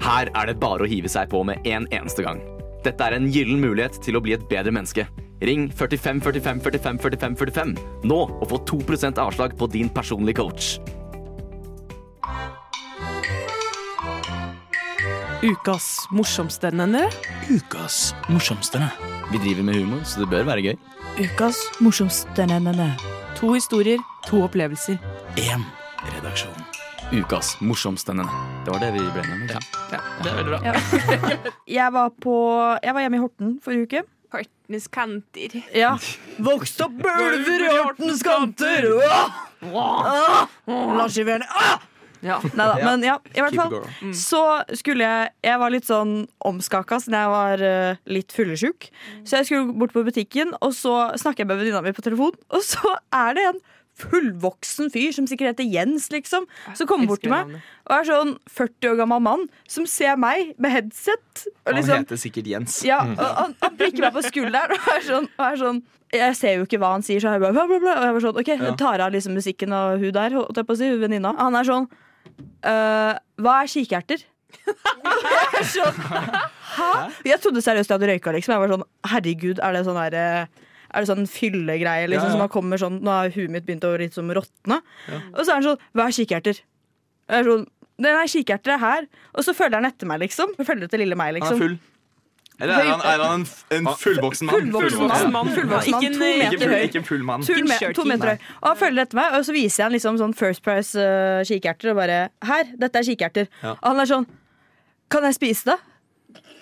Her 0.00 0.30
er 0.32 0.48
det 0.48 0.60
bare 0.62 0.86
å 0.86 0.88
hive 0.88 1.10
seg 1.12 1.28
på 1.32 1.42
med 1.44 1.66
en 1.68 1.88
eneste 1.92 2.24
gang. 2.24 2.40
Dette 2.84 3.04
er 3.04 3.18
en 3.18 3.28
gyllen 3.28 3.60
mulighet 3.60 3.98
til 4.00 4.16
å 4.16 4.22
bli 4.24 4.32
et 4.36 4.46
bedre 4.48 4.72
menneske. 4.72 5.04
Ring 5.44 5.68
45 5.72 6.20
45 6.24 6.62
45 6.64 7.02
45 7.02 7.36
45 7.40 7.74
nå 8.08 8.18
og 8.28 8.46
få 8.48 8.60
2% 8.70 9.20
avslag 9.20 9.56
på 9.58 9.68
din 9.72 9.90
personlige 9.92 10.40
coach. 10.40 10.78
Ukas 15.40 16.04
morsomste 16.12 16.68
nenne. 16.76 17.06
Ukas 17.48 18.14
morsomste. 18.28 18.82
Vi 19.32 19.40
driver 19.40 19.64
med 19.64 19.80
humor, 19.80 20.04
så 20.04 20.20
det 20.20 20.28
bør 20.28 20.44
være 20.50 20.64
gøy. 20.66 20.76
Ukas 21.20 21.62
morsomste 21.80 22.44
nenne. 22.50 22.90
To 23.40 23.54
historier, 23.56 24.04
to 24.28 24.44
opplevelser. 24.44 25.00
Én 25.40 25.64
redaksjon. 26.12 26.60
Ukas 27.16 27.56
morsomste. 27.64 28.12
Det 28.64 28.70
var 28.70 28.80
det 28.82 28.90
vi 28.92 29.02
ble 29.14 29.22
enige 29.24 29.56
om. 29.56 29.66
Det 29.90 30.30
er 30.30 30.36
veldig 30.36 30.52
bra. 30.52 30.72
Jeg 31.80 31.92
var, 31.94 32.10
på, 32.22 32.34
jeg 32.84 32.94
var 32.94 33.04
hjemme 33.04 33.16
i 33.16 33.22
Horten 33.22 33.52
forrige 33.64 33.86
uke. 33.86 34.02
Hortens 34.34 34.88
kanter. 34.92 35.54
Ja. 35.74 35.94
Vokst 36.48 36.82
opp 36.84 36.98
bølver 37.00 37.64
i 37.66 37.70
Hortens 37.78 38.20
kanter! 38.26 38.90
Landskiverne 41.00 41.48
Ja. 42.20 42.36
Neida, 42.52 42.74
men 42.84 43.04
ja, 43.06 43.16
i 43.32 43.40
hvert 43.40 43.56
fall. 43.56 43.78
Så 44.16 44.42
skulle 44.76 45.08
jeg 45.08 45.32
Jeg 45.46 45.60
var 45.62 45.72
litt 45.72 45.88
sånn 45.88 46.14
omskaka 46.44 47.00
siden 47.00 47.16
jeg 47.16 47.32
var 47.32 47.64
uh, 47.64 48.00
litt 48.12 48.34
fyllesyk. 48.36 48.90
Så 49.24 49.40
jeg 49.40 49.48
skulle 49.48 49.72
bort 49.80 49.96
på 49.96 50.04
butikken, 50.04 50.52
og 50.60 50.76
så 50.76 51.14
snakker 51.16 51.46
jeg 51.46 51.50
med 51.52 51.62
venninna 51.62 51.80
mi 51.86 51.96
på 51.96 52.04
telefon, 52.04 52.36
og 52.52 52.66
så 52.66 52.98
er 53.08 53.38
det 53.40 53.46
en 53.54 53.62
fullvoksen 54.00 54.90
fyr 54.94 55.14
som 55.16 55.28
sikkert 55.30 55.52
heter 55.54 55.68
Jens, 55.68 56.08
liksom, 56.14 56.48
som 56.78 56.88
kommer 56.90 57.10
bort 57.10 57.22
til 57.24 57.32
meg 57.32 57.54
og 57.90 57.94
er 57.96 58.06
sånn 58.06 58.34
40 58.50 58.92
år 58.92 58.98
gammel 59.00 59.22
mann 59.24 59.46
som 59.70 59.86
ser 59.90 60.18
meg 60.20 60.52
med 60.62 60.74
headset. 60.74 61.46
Og 61.64 61.72
Han 61.72 61.78
liksom, 61.80 62.04
heter 62.04 62.20
sikkert 62.22 62.50
Jens. 62.50 62.80
ja, 62.86 63.00
og 63.02 63.24
han, 63.40 63.56
han 63.62 63.78
prikker 63.80 64.06
meg 64.06 64.14
på 64.18 64.26
skulderen 64.28 64.76
og 64.78 64.92
er 64.94 65.08
sånn, 65.08 65.30
og 65.36 65.46
er 65.48 65.58
sånn 65.64 65.82
jeg 66.10 66.34
ser 66.34 66.56
jo 66.58 66.64
ikke 66.66 66.80
hva 66.82 66.88
han 66.96 67.04
sier, 67.06 67.22
så 67.22 67.30
jeg 67.36 67.42
bare 67.42 67.54
bla, 67.54 67.68
bla, 67.70 67.78
bla. 67.82 67.92
Og 68.00 68.06
jeg 68.08 68.14
var 68.16 68.24
sånn, 68.24 68.38
ok, 68.42 68.48
ja. 68.58 68.70
tar 68.78 69.02
av 69.04 69.12
liksom 69.14 69.36
musikken 69.38 69.74
og 69.76 70.00
hun 70.02 70.14
der, 70.16 70.34
holdt 70.34 70.58
jeg 70.58 70.66
på 70.66 70.74
å 70.74 70.78
si, 70.80 70.88
hun 70.90 71.02
venninna. 71.04 71.30
Han 71.38 71.58
er 71.58 71.68
sånn 71.68 71.86
«Øh, 72.66 73.12
Hva 73.44 73.54
er 73.62 73.70
kikerter? 73.70 74.24
er 75.60 75.68
sånn, 75.70 76.00
Hæ? 76.74 76.88
Jeg 77.26 77.38
trodde 77.42 77.62
seriøst 77.62 77.90
jeg 77.90 77.96
hadde 77.98 78.10
røyka, 78.10 78.34
liksom. 78.34 78.54
Jeg 78.56 78.62
var 78.64 78.74
sånn, 78.74 78.84
herregud, 79.12 79.62
er 79.62 79.76
det 79.76 79.84
sånn 79.86 80.00
der 80.00 80.18
eh, 80.18 80.66
er 80.94 81.04
det 81.04 81.10
sånn 81.10 81.26
fyllegreie 81.30 82.08
liksom, 82.10 82.28
Ja, 82.28 82.30
ja. 82.30 82.30
som 82.36 82.42
man 82.44 82.48
kommer 82.52 82.80
sånn 82.80 83.00
Nå 83.02 83.10
har 83.10 83.30
huet 83.34 83.50
mitt 83.50 83.66
begynt 83.66 83.84
å 83.86 83.92
litt 83.98 84.14
som 84.16 84.28
råtne. 84.30 84.80
Og 85.34 85.44
så 85.44 85.50
er 85.50 85.54
han 85.60 85.62
sånn 85.70 85.84
Hva 85.94 86.06
er 86.08 86.16
kikerter? 86.16 86.60
Jeg 87.30 87.38
er 87.44 87.44
sånn 87.50 87.66
Nei, 88.00 88.24
kikerter 88.32 88.72
er 88.72 88.78
her. 88.80 89.06
Og 89.36 89.44
så 89.44 89.52
følger 89.52 89.76
han 89.76 89.84
etter 89.84 90.08
meg, 90.08 90.22
liksom. 90.22 90.54
Følger 90.56 90.86
etter 90.88 91.02
lille 91.02 91.16
meg, 91.20 91.34
Han 91.34 91.36
er 91.36 91.40
liksom. 91.42 91.58
full. 91.60 91.74
Eller 92.60 92.74
er 92.78 92.86
han, 92.88 93.00
er 93.04 93.22
han 93.24 93.34
en, 93.42 93.46
en 93.76 93.86
fullvoksen 94.00 94.48
mann? 94.48 94.54
Fullvoksen 94.56 95.04
mann. 95.08 95.32
mann. 95.34 95.50
Fullvoksen 95.52 95.92
mann. 95.92 96.02
Ikke 96.02 96.08
en- 96.08 96.16
To 96.16 96.30
meter 96.40 96.72
høy. 96.72 96.82
ikke 96.88 96.98
en 97.00 97.04
full 97.04 97.22
mann. 97.28 97.44
To, 97.44 97.52
me 97.60 97.92
to 97.96 98.04
meter 98.08 98.32
høy. 98.34 98.38
Og 98.62 98.66
han 98.70 98.76
følger 98.80 99.02
etter 99.04 99.16
meg, 99.20 99.36
og 99.36 99.44
så 99.44 99.52
viser 99.52 99.82
jeg 99.82 99.84
han 99.84 99.92
liksom 99.96 100.18
sånn 100.20 100.34
First 100.36 100.62
Price 100.64 100.96
uh, 100.96 101.44
kikerter. 101.44 101.92
Og 101.92 102.00
bare 102.00 102.18
Her, 102.44 102.72
dette 102.80 103.00
er 103.00 103.08
kikerter. 103.08 103.48
Ja. 103.62 103.72
Og 103.76 103.86
han 103.92 104.00
er 104.00 104.10
sånn 104.14 104.26
Kan 105.10 105.24
jeg 105.28 105.34
spise 105.36 105.64
det? 105.72 105.78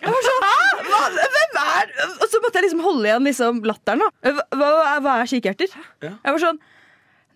Jeg 0.02 0.14
var 0.14 0.26
sånn, 0.28 0.42
hva, 0.88 0.98
Hvem 1.36 1.60
er 1.62 1.92
Og 2.22 2.26
så 2.30 2.40
måtte 2.44 2.60
jeg 2.60 2.64
liksom 2.68 2.82
holde 2.84 3.08
igjen 3.10 3.24
liksom 3.28 3.62
latteren. 3.66 4.02
da 4.04 4.32
Hva, 4.32 4.44
hva, 4.56 4.68
er- 4.96 5.00
hva 5.06 5.14
er 5.22 5.30
kikerter? 5.30 5.72
Ja. 6.02 6.12
Jeg 6.24 6.36
var 6.36 6.42
sånn 6.48 6.60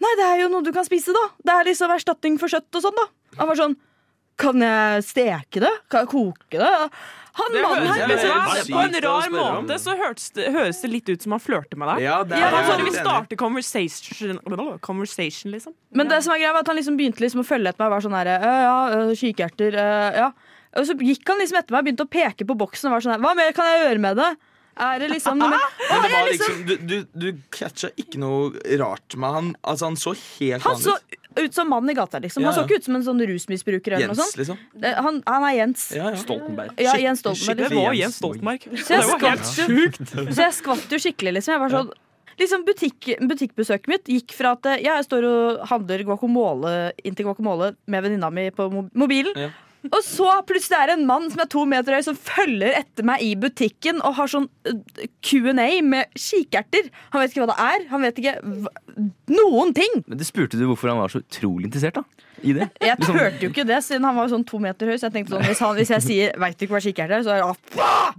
Nei, 0.03 0.13
det 0.19 0.25
er 0.27 0.41
jo 0.43 0.49
noe 0.51 0.65
du 0.67 0.73
kan 0.75 0.83
spise, 0.85 1.13
da. 1.15 1.21
Det 1.47 1.53
er 1.55 1.65
liksom 1.71 1.93
erstatning 1.95 2.35
for 2.41 2.51
kjøtt 2.51 2.75
og 2.75 2.83
sånn, 2.83 2.97
da. 2.99 3.05
Han 3.39 3.49
var 3.53 3.59
sånn 3.61 3.77
Kan 4.43 4.59
jeg 4.65 5.03
steke 5.07 5.61
det? 5.63 5.71
Kan 5.93 6.07
jeg 6.07 6.09
koke 6.11 6.59
det? 6.59 6.71
Han 7.39 7.53
Det 7.55 7.61
mannen 7.65 7.87
høres, 7.87 7.97
her 7.97 8.09
vet 8.09 8.21
du 8.21 8.29
hva? 8.29 8.41
På 8.73 8.81
en 8.83 8.97
å 8.97 9.01
rar 9.05 9.23
spørre 9.23 9.45
om. 9.45 9.65
måte 9.65 9.77
så 9.81 9.95
høres 9.97 10.27
det, 10.37 10.47
høres 10.53 10.81
det 10.83 10.91
litt 10.93 11.09
ut 11.09 11.23
som 11.23 11.33
han 11.33 11.41
flørter 11.41 11.79
med 11.81 11.89
deg. 11.93 12.03
Ja, 12.05 12.17
det 12.25 12.37
er 12.37 12.41
Ja, 12.43 12.49
jeg 12.51 12.53
han 12.53 12.67
litt 12.67 12.85
vil 12.85 12.93
enig 12.93 13.05
starte 13.07 13.37
conversation, 13.41 14.41
conversation 14.85 15.53
liksom. 15.55 15.73
Men 15.97 16.09
det 16.09 16.19
som 16.25 16.35
er 16.35 16.43
greia 16.43 16.53
var 16.53 16.61
at 16.61 16.67
han 16.73 16.77
liksom 16.77 16.97
begynte 16.99 17.21
liksom 17.25 17.41
å 17.41 17.47
følge 17.47 17.69
etter 17.73 17.81
meg 17.81 17.89
og 17.89 17.95
var 17.95 18.05
sånn 18.05 18.17
her 18.19 18.33
«Øh, 18.35 18.59
Ja, 18.67 18.77
øh, 18.99 19.13
kikerter, 19.17 19.73
øh, 19.81 20.17
ja. 20.19 20.29
Og 20.77 20.87
så 20.89 20.95
gikk 20.97 21.29
han 21.29 21.39
liksom 21.43 21.59
etter 21.59 21.71
meg 21.75 21.83
og 21.83 21.85
begynte 21.91 22.07
å 22.07 22.11
peke 22.13 22.47
på 22.49 22.57
boksen 22.57 22.89
og 22.89 22.95
var 22.97 23.01
sånn 23.05 23.13
her 23.17 23.21
Hva 23.25 23.35
mer 23.37 23.53
kan 23.53 23.67
jeg 23.69 23.83
gjøre 23.87 24.01
med 24.01 24.17
det? 24.17 24.31
Er 24.81 24.99
det 25.03 25.11
liksom 25.13 25.37
noe 25.37 25.51
med 25.53 25.61
Men 25.91 26.03
det 26.03 26.11
var 26.13 26.29
liksom- 26.31 26.61
liksom, 26.65 26.87
du, 26.89 27.03
du, 27.05 27.07
du 27.33 27.41
catcha 27.53 27.91
ikke 28.01 28.17
noe 28.23 28.79
rart 28.81 29.17
med 29.21 29.31
han. 29.35 29.51
Altså, 29.63 29.85
han 29.91 29.97
så 30.01 30.15
helt 30.17 30.63
Han 30.65 30.77
så 30.81 30.95
ut. 30.97 31.19
ut 31.45 31.53
som 31.55 31.69
mann 31.69 31.91
i 31.91 31.93
gata, 31.95 32.19
liksom. 32.19 32.41
Han 32.43 32.49
Ja, 32.53 32.57
så 32.57 32.63
ja. 32.63 32.67
ikke 32.71 32.79
ut 32.81 32.85
som 32.85 32.97
en 32.97 33.05
sånn 33.05 33.21
rusmisbruker 33.29 33.93
eller 33.99 34.09
noe 34.09 34.17
Jens, 34.17 34.33
sånt. 34.33 34.39
liksom. 34.41 34.59
Det- 34.81 34.95
Han, 34.97 35.23
han 35.27 35.45
er 35.45 35.55
Jens. 35.59 35.91
Ja, 35.93 36.09
ja. 36.09 36.17
Stoltenberg. 36.17 36.71
Ja, 36.81 36.95
Jens 36.97 37.21
Stoltenberg. 37.21 37.57
Det 37.57 37.69
Liksom. 37.69 37.85
var 37.85 37.93
Jens 38.01 38.17
Stoltenberg. 38.17 38.61
Så 38.63 38.89
jeg 38.89 39.01
Det 39.01 39.07
var 39.13 39.29
helt 39.29 39.45
skvatt 39.45 39.69
jo, 39.69 40.25
så 40.33 40.41
jeg 40.47 40.53
skvatt 40.63 40.89
jo 40.97 40.99
skikkelig, 41.05 41.33
liksom. 41.37 41.53
Jeg 41.53 41.61
var 41.61 41.69
sånn 41.77 41.93
Liksom 42.41 42.65
butikk, 42.65 43.11
Butikkbesøket 43.29 43.89
mitt 43.89 44.05
gikk 44.09 44.33
fra 44.33 44.53
at 44.57 44.65
ja, 44.81 44.97
jeg 44.97 45.05
står 45.05 45.25
og 45.29 45.67
handler 45.69 46.03
guacamole 46.03 46.93
inntil 47.05 47.27
guacamole 47.29 47.77
med 47.87 48.03
venninna 48.03 48.31
mi 48.33 48.49
på 48.51 48.71
mo- 48.73 48.89
mobilen. 48.97 49.37
Ja. 49.37 49.51
Og 49.91 49.99
så 50.07 50.29
plutselig 50.47 50.79
er 50.79 50.93
det 50.93 50.97
en 51.01 51.07
mann 51.09 51.27
som 51.33 51.43
er 51.43 51.49
to 51.51 51.65
meter 51.67 51.97
høy, 51.97 52.05
som 52.07 52.19
følger 52.19 52.77
etter 52.79 53.07
meg 53.09 53.25
i 53.27 53.33
butikken 53.41 53.99
og 54.07 54.15
har 54.21 54.31
sånn 54.31 54.47
uh, 54.69 55.07
Q&A 55.27 55.69
med 55.83 56.13
kikerter. 56.15 56.91
Han 57.11 57.23
vet 57.25 57.35
ikke 57.35 57.43
hva 57.43 57.51
det 57.51 57.65
er. 57.67 57.87
Han 57.91 58.07
vet 58.07 58.21
ikke 58.23 58.37
hva, 58.43 58.75
noen 59.33 59.75
ting. 59.75 60.03
Men 60.07 60.21
du 60.21 60.27
spurte 60.29 60.61
du 60.61 60.69
hvorfor 60.71 60.93
han 60.93 61.01
var 61.03 61.11
så 61.13 61.23
utrolig 61.25 61.67
interessert, 61.71 61.99
da? 61.99 62.29
i 62.43 62.53
det? 62.57 62.69
Jeg 62.83 62.99
Liksom- 62.99 63.17
turte 63.19 63.43
jo 63.45 63.51
ikke 63.53 63.67
det, 63.67 63.81
siden 63.87 64.07
han 64.07 64.17
var 64.19 64.31
sånn 64.33 64.45
to 64.47 64.59
meter 64.63 64.91
høy. 64.91 64.97
Så 64.99 65.09
jeg 65.09 65.17
tenkte 65.17 65.35
sånn, 65.37 65.47
hvis, 65.47 65.63
han, 65.63 65.75
hvis 65.79 65.93
jeg 65.95 66.05
sier 66.07 66.39
'veit 66.43 66.59
du 66.59 66.67
ikke 66.67 66.77
hva 66.77 66.83
kikert 66.83 67.15
er', 67.15 67.23
så 67.27 67.35
er 67.35 67.43
det 67.43 67.47
ah, 67.83 68.13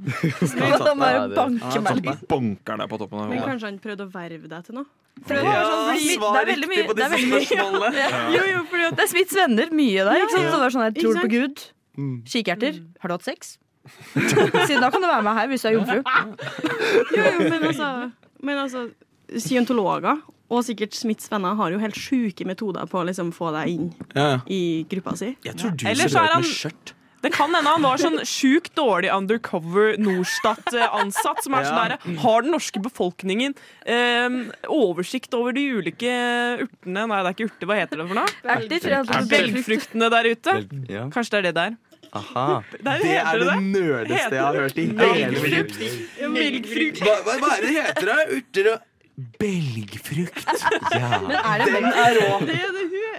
Så 0.47 0.87
han 0.87 0.99
bare 0.99 1.27
det- 1.27 1.37
banker 1.37 1.83
meg 1.83 2.03
litt. 2.03 2.27
Sånn 2.29 2.55
deg 2.79 2.89
på 2.89 2.99
toppen 3.01 3.19
av 3.19 3.29
Men 3.29 3.43
kanskje 3.43 3.71
han 3.71 3.79
prøvde 3.83 4.07
å 4.07 4.11
verve 4.13 4.47
deg 4.47 4.63
til 4.67 4.79
noe? 4.79 4.87
For 5.23 5.37
det, 5.37 5.43
var 5.45 5.67
sånn, 5.69 5.89
fordi, 5.93 6.15
det 6.19 6.39
er 6.41 6.47
veldig 6.49 6.69
mye, 6.71 6.85
det 6.89 7.03
er 7.05 7.11
veldig 7.13 7.29
mye 7.31 7.91
ja. 8.01 8.07
Jo, 8.33 8.41
jo, 8.49 8.63
fordi 8.71 8.87
det 8.97 9.03
er 9.05 9.09
Smiths 9.11 9.37
venner 9.37 9.69
mye 9.71 10.07
der. 10.09 10.23
Ikke 10.23 10.33
sant? 10.33 10.49
Så 10.49 10.55
det 10.57 10.63
var 10.65 10.75
sånn, 10.75 10.85
jeg 10.89 10.95
tror 10.97 11.13
du 11.13 11.21
på 11.21 11.31
Gud? 11.31 11.63
Kikerter. 12.33 12.81
Har 13.03 13.11
du 13.11 13.15
hatt 13.15 13.27
sex? 13.27 13.55
Siden 14.67 14.81
da 14.81 14.89
kan 14.91 15.03
du 15.03 15.07
være 15.07 15.23
med 15.25 15.37
her 15.37 15.49
hvis 15.51 15.63
du 15.63 15.69
er 15.69 15.77
jomfru. 15.77 16.01
Jo, 17.17 17.23
jo, 17.23 17.47
men 17.49 17.67
altså, 17.69 17.89
men 18.43 18.61
altså 18.61 18.87
Scientologer 19.39 20.21
og 20.53 20.65
sikkert 20.65 20.95
Smiths 20.97 21.29
venner 21.31 21.55
har 21.57 21.73
jo 21.73 21.79
helt 21.81 21.97
sjuke 21.97 22.45
metoder 22.45 22.85
på 22.89 22.99
å 22.99 23.05
liksom 23.07 23.31
få 23.33 23.53
deg 23.55 23.71
inn 23.73 23.87
i 24.51 24.61
gruppa 24.91 25.15
si. 25.17 25.31
Jeg 25.45 25.57
tror 25.59 25.73
du 25.73 25.85
ser 25.87 25.93
er 25.93 26.35
ut 26.35 26.43
med 26.43 26.49
skjørt. 26.49 26.93
Det 27.23 27.31
kan 27.33 27.53
hende 27.55 27.71
han 27.71 27.85
var 27.85 28.01
sånn 28.01 28.19
sjukt 28.27 28.73
dårlig 28.75 29.09
undercover 29.15 29.95
Norstat-ansatt. 30.03 31.39
Som 31.45 31.55
er 31.57 31.63
sånn 31.69 31.79
der, 31.93 32.19
Har 32.23 32.43
den 32.43 32.51
norske 32.53 32.81
befolkningen 32.83 33.55
eh, 33.87 34.35
oversikt 34.67 35.33
over 35.37 35.55
de 35.55 35.63
ulike 35.79 36.11
urtene 36.67 37.07
Nei, 37.07 37.21
det 37.23 37.31
er 37.31 37.35
ikke 37.37 37.47
urter, 37.49 37.69
hva 37.71 37.79
heter 37.79 38.03
det 38.03 38.07
for 38.11 38.19
noe? 38.19 38.29
Belgfruktene 39.31 40.11
der 40.13 40.29
ute. 40.33 40.55
Ja. 40.91 41.07
Kanskje 41.13 41.31
det 41.33 41.39
er 41.39 41.47
det 41.49 41.55
der. 41.61 41.75
Aha. 42.13 42.47
Der 42.77 42.99
Det 43.01 43.13
er 43.17 43.39
det 43.39 43.39
det 43.39 43.47
det. 43.49 43.59
nerdeste 43.73 44.35
jeg 44.35 44.43
har 44.43 44.53
hørt 44.61 44.77
i 44.77 44.85
hele 44.93 45.39
mitt 45.41 46.67
liv. 46.75 46.99
Hva, 47.01 47.15
hva, 47.25 47.37
hva 47.41 47.53
er 47.55 47.63
det 47.63 47.71
det 47.71 47.85
heter, 47.87 48.11
da? 48.11 48.17
Urter 48.37 48.73
og 48.75 48.89
Belgfrukt. 49.41 50.45
Ja. 50.93 51.09
Er 51.23 51.63
det 51.63 51.71
Den 51.73 51.85
er 51.89 52.17
rå. 52.19 52.37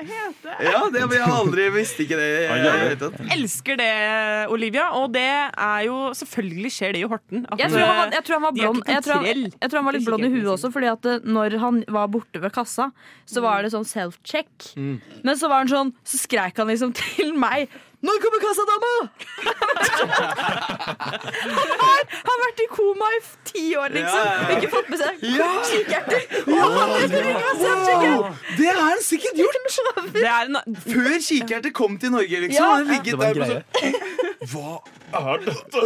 Heter. 0.08 0.56
Ja, 0.66 0.80
det 0.92 1.02
men 1.08 1.16
jeg 1.18 1.30
aldri 1.34 1.66
visste 1.74 2.04
ikke 2.04 2.18
det. 2.18 2.28
Jeg. 2.44 2.98
Elsker 3.36 3.78
det, 3.80 3.90
Olivia. 4.54 4.90
Og 4.98 5.08
det 5.14 5.24
er 5.26 5.86
jo 5.88 5.98
Selvfølgelig 6.14 6.72
skjer 6.74 6.94
det 6.96 7.02
i 7.04 7.08
Horten. 7.08 7.46
Jeg 7.58 7.70
tror, 7.72 7.84
han 7.84 7.96
var, 7.98 8.12
jeg 8.14 8.26
tror 8.26 8.38
han 8.38 8.44
var 8.46 8.54
de 8.54 8.62
blond. 8.62 8.82
ikke 8.82 8.94
Jeg 8.94 9.06
tror 9.06 9.20
han, 9.20 9.42
jeg 9.54 9.70
tror 9.70 9.78
han 9.80 9.88
var 9.88 9.98
litt 9.98 10.08
blond 10.08 10.28
i 10.28 10.32
huet 10.34 10.50
også, 10.54 10.70
fordi 10.74 10.90
at 10.92 11.08
eh, 11.10 11.26
når 11.38 11.58
han 11.62 11.80
var 11.96 12.12
borte 12.12 12.42
ved 12.42 12.54
kassa, 12.54 12.90
så 13.28 13.44
var 13.44 13.64
det 13.64 13.72
sånn 13.74 13.88
self-check. 13.88 14.70
Mm. 14.76 14.94
Men 15.24 15.40
så 15.40 15.50
var 15.50 15.64
han 15.64 15.72
sånn 15.72 15.94
Så 16.06 16.20
skreik 16.24 16.60
han 16.60 16.70
liksom 16.70 16.94
til 17.00 17.34
meg. 17.38 17.72
Når 18.04 18.16
kommer 18.22 18.40
kassadama?! 18.44 18.92
han 21.58 21.70
har, 21.82 22.00
har 22.28 22.38
vært 22.44 22.60
i 22.64 22.66
koma 22.72 23.08
i 23.16 23.20
ti 23.48 23.64
år, 23.80 23.88
liksom. 23.94 24.18
Ja, 24.18 24.24
ja, 24.24 24.48
ja. 24.50 24.56
Ikke 24.58 24.70
fått 24.74 24.88
med 24.92 24.98
seg 25.00 25.12
Ja. 25.34 25.50
kikerter. 25.70 26.20
Ja, 26.52 26.66
self-check 27.62 28.02
Det 28.58 28.68
har 28.68 28.82
han 28.82 29.02
sikkert 29.02 29.34
gjort! 29.40 29.56
Det 30.12 30.26
er 30.26 30.50
en, 30.50 30.56
Før 30.84 31.14
kikerter 31.28 31.70
kom 31.80 31.98
til 31.98 32.10
Norge, 32.14 32.40
liksom. 32.46 32.64
Ja. 32.64 32.72
Han 32.74 32.86
ligget 32.92 33.12
Det 33.12 33.18
var 33.18 33.26
en 33.26 33.34
der 33.34 33.40
på 33.40 33.48
sånn 33.50 33.62
Hva 34.52 34.70
er 35.14 35.36
dette? 35.48 35.80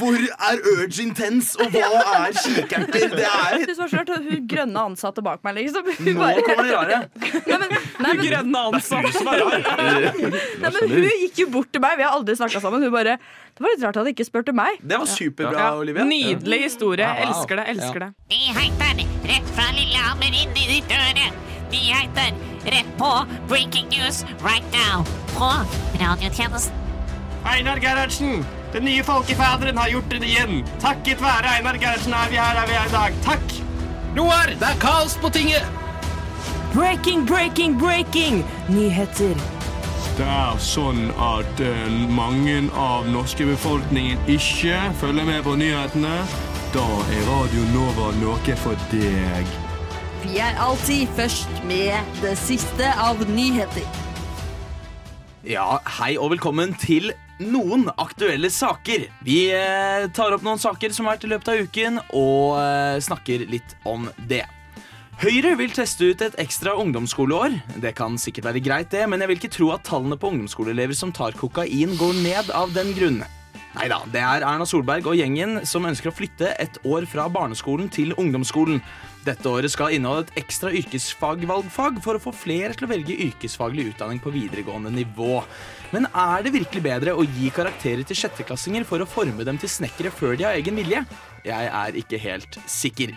Hvor 0.00 0.16
er 0.50 0.60
Urge 0.70 1.02
Intense, 1.02 1.58
og 1.60 1.66
hva 1.74 2.02
er 2.24 2.34
kikerter? 2.38 3.08
Det 3.14 3.26
er 3.26 4.20
Hun 4.30 4.46
grønne 4.50 4.84
ansatte 4.90 5.22
bak 5.22 5.42
meg, 5.46 5.58
liksom. 5.60 5.84
Hun 5.98 6.14
Nå 6.14 6.18
bare 6.20 6.44
kommer 6.46 6.64
det 6.66 6.74
rare. 6.74 6.98
Nei, 7.46 7.58
men, 7.62 7.68
nei, 8.04 8.14
men, 8.16 8.26
grønne 8.26 8.62
ansatte. 8.70 9.22
nei, 10.62 10.72
men 10.74 10.92
hun 10.94 11.06
gikk 11.24 11.42
jo 11.44 11.46
bort 11.54 11.70
til 11.74 11.82
meg. 11.84 11.98
Vi 12.00 12.06
har 12.06 12.16
aldri 12.16 12.36
snakka 12.38 12.62
sammen. 12.62 12.84
Hun 12.84 12.94
bare 12.94 13.16
Det 13.20 13.64
var 13.64 13.74
litt 13.74 13.84
rart 13.86 14.00
at 14.00 14.06
hun 14.08 14.12
ikke 14.14 14.26
spurte 14.28 14.54
meg. 14.56 14.80
Det 14.82 14.98
var 15.00 15.10
superbra, 15.10 15.70
Olivia. 15.80 16.06
Nydelig 16.08 16.60
historie. 16.66 17.06
Ja, 17.06 17.16
wow. 17.20 17.34
Elsker 17.34 17.60
det. 17.60 17.66
elsker 17.74 18.06
det. 18.06 18.10
De 18.32 18.40
heter 18.60 19.04
rett 19.30 19.54
fra 19.56 19.70
Lillehammer 19.76 20.40
inn 20.42 20.56
i 20.56 20.68
ditt 20.74 20.94
øre. 20.96 21.30
heter 21.70 22.34
rett 22.76 22.92
på 22.98 23.12
Breaking 23.48 23.88
News 23.94 24.24
right 24.44 24.66
now 24.72 25.04
på 25.36 25.50
radiotjenesten. 26.04 26.76
Einar 27.44 27.80
Gerhardsen, 27.80 28.44
den 28.72 28.84
nye 28.84 29.04
folkefaderen, 29.04 29.78
har 29.78 29.88
gjort 29.88 30.10
det 30.10 30.22
igjen. 30.28 30.64
Takket 30.80 31.22
være 31.22 31.56
Einar 31.56 31.78
Gerhardsen 31.80 32.12
er 32.12 32.28
vi 32.32 32.36
her 32.36 32.62
er 32.62 32.68
vi 32.68 32.76
er 32.76 32.88
i 32.90 32.92
dag. 32.92 33.20
Takk! 33.24 33.54
Roar, 34.16 34.52
det 34.60 34.68
er 34.74 34.80
kaos 34.82 35.16
på 35.22 35.30
tinget! 35.32 35.64
Breaking, 36.74 37.26
breaking, 37.26 37.78
breaking! 37.78 38.44
Nyheter. 38.68 39.34
Det 40.14 40.26
er 40.26 40.58
sånn 40.62 41.08
at 41.18 41.62
eh, 41.66 41.88
mange 42.14 42.60
av 42.78 43.08
norske 43.10 43.42
befolkningen 43.48 44.20
ikke 44.30 44.76
følger 45.00 45.26
med 45.26 45.42
på 45.42 45.56
nyhetene. 45.58 46.12
Da 46.70 46.84
er 47.16 47.26
Radio 47.26 47.64
Nova 47.72 48.12
noe 48.20 48.54
for 48.62 48.78
deg. 48.92 49.50
Vi 50.22 50.38
er 50.38 50.62
alltid 50.62 51.10
først 51.18 51.50
med 51.66 52.14
det 52.22 52.36
siste 52.38 52.92
av 53.02 53.26
nyheter. 53.26 53.90
Ja, 55.42 55.80
hei 55.98 56.12
og 56.22 56.36
velkommen 56.36 56.78
til 56.78 57.10
noen 57.42 57.88
aktuelle 57.96 58.52
saker. 58.54 59.08
Vi 59.26 59.40
eh, 59.58 60.06
tar 60.14 60.38
opp 60.38 60.46
noen 60.46 60.62
saker 60.62 60.94
som 60.94 61.10
har 61.10 61.18
vært 61.18 61.26
i 61.26 61.34
løpet 61.34 61.50
av 61.50 61.66
uken, 61.66 62.00
og 62.14 62.62
eh, 62.62 63.02
snakker 63.02 63.48
litt 63.50 63.74
om 63.82 64.06
det. 64.30 64.44
Høyre 65.20 65.50
vil 65.60 65.68
teste 65.76 66.06
ut 66.14 66.22
et 66.24 66.36
ekstra 66.40 66.72
ungdomsskoleår. 66.80 67.52
Det 67.84 67.90
kan 67.92 68.14
sikkert 68.16 68.46
være 68.46 68.62
greit, 68.64 68.88
det, 68.88 69.02
men 69.04 69.20
jeg 69.20 69.28
vil 69.28 69.36
ikke 69.36 69.50
tro 69.52 69.66
at 69.74 69.82
tallene 69.84 70.16
på 70.16 70.30
ungdomsskoleelever 70.32 70.96
som 70.96 71.12
tar 71.12 71.36
kokain, 71.36 71.92
går 72.00 72.14
ned 72.24 72.48
av 72.56 72.72
den 72.72 72.94
grunn. 72.96 73.18
Nei 73.74 73.90
da, 73.92 73.98
det 74.08 74.22
er 74.24 74.46
Erna 74.48 74.64
Solberg 74.64 75.10
og 75.12 75.18
gjengen 75.20 75.60
som 75.68 75.84
ønsker 75.84 76.08
å 76.08 76.14
flytte 76.16 76.54
et 76.56 76.80
år 76.88 77.04
fra 77.10 77.26
barneskolen 77.28 77.92
til 77.92 78.14
ungdomsskolen. 78.16 78.80
Dette 79.26 79.52
året 79.52 79.74
skal 79.74 79.98
inneholde 79.98 80.24
et 80.30 80.40
ekstra 80.40 80.72
yrkesfagvalgfag 80.80 82.00
for 82.00 82.16
å 82.16 82.24
få 82.24 82.32
flere 82.32 82.72
til 82.72 82.88
å 82.88 82.92
velge 82.94 83.20
yrkesfaglig 83.28 83.90
utdanning 83.92 84.24
på 84.24 84.32
videregående 84.32 84.94
nivå. 84.96 85.42
Men 85.92 86.08
er 86.16 86.48
det 86.48 86.56
virkelig 86.56 86.86
bedre 86.88 87.12
å 87.12 87.28
gi 87.28 87.52
karakterer 87.52 88.08
til 88.08 88.22
sjetteklassinger 88.24 88.88
for 88.88 89.04
å 89.04 89.12
forme 89.18 89.44
dem 89.44 89.60
til 89.60 89.68
snekkere 89.68 90.16
før 90.16 90.40
de 90.40 90.48
har 90.48 90.56
egen 90.56 90.80
vilje? 90.80 91.04
Jeg 91.44 91.72
er 91.84 92.00
ikke 92.00 92.24
helt 92.24 92.62
sikker. 92.64 93.12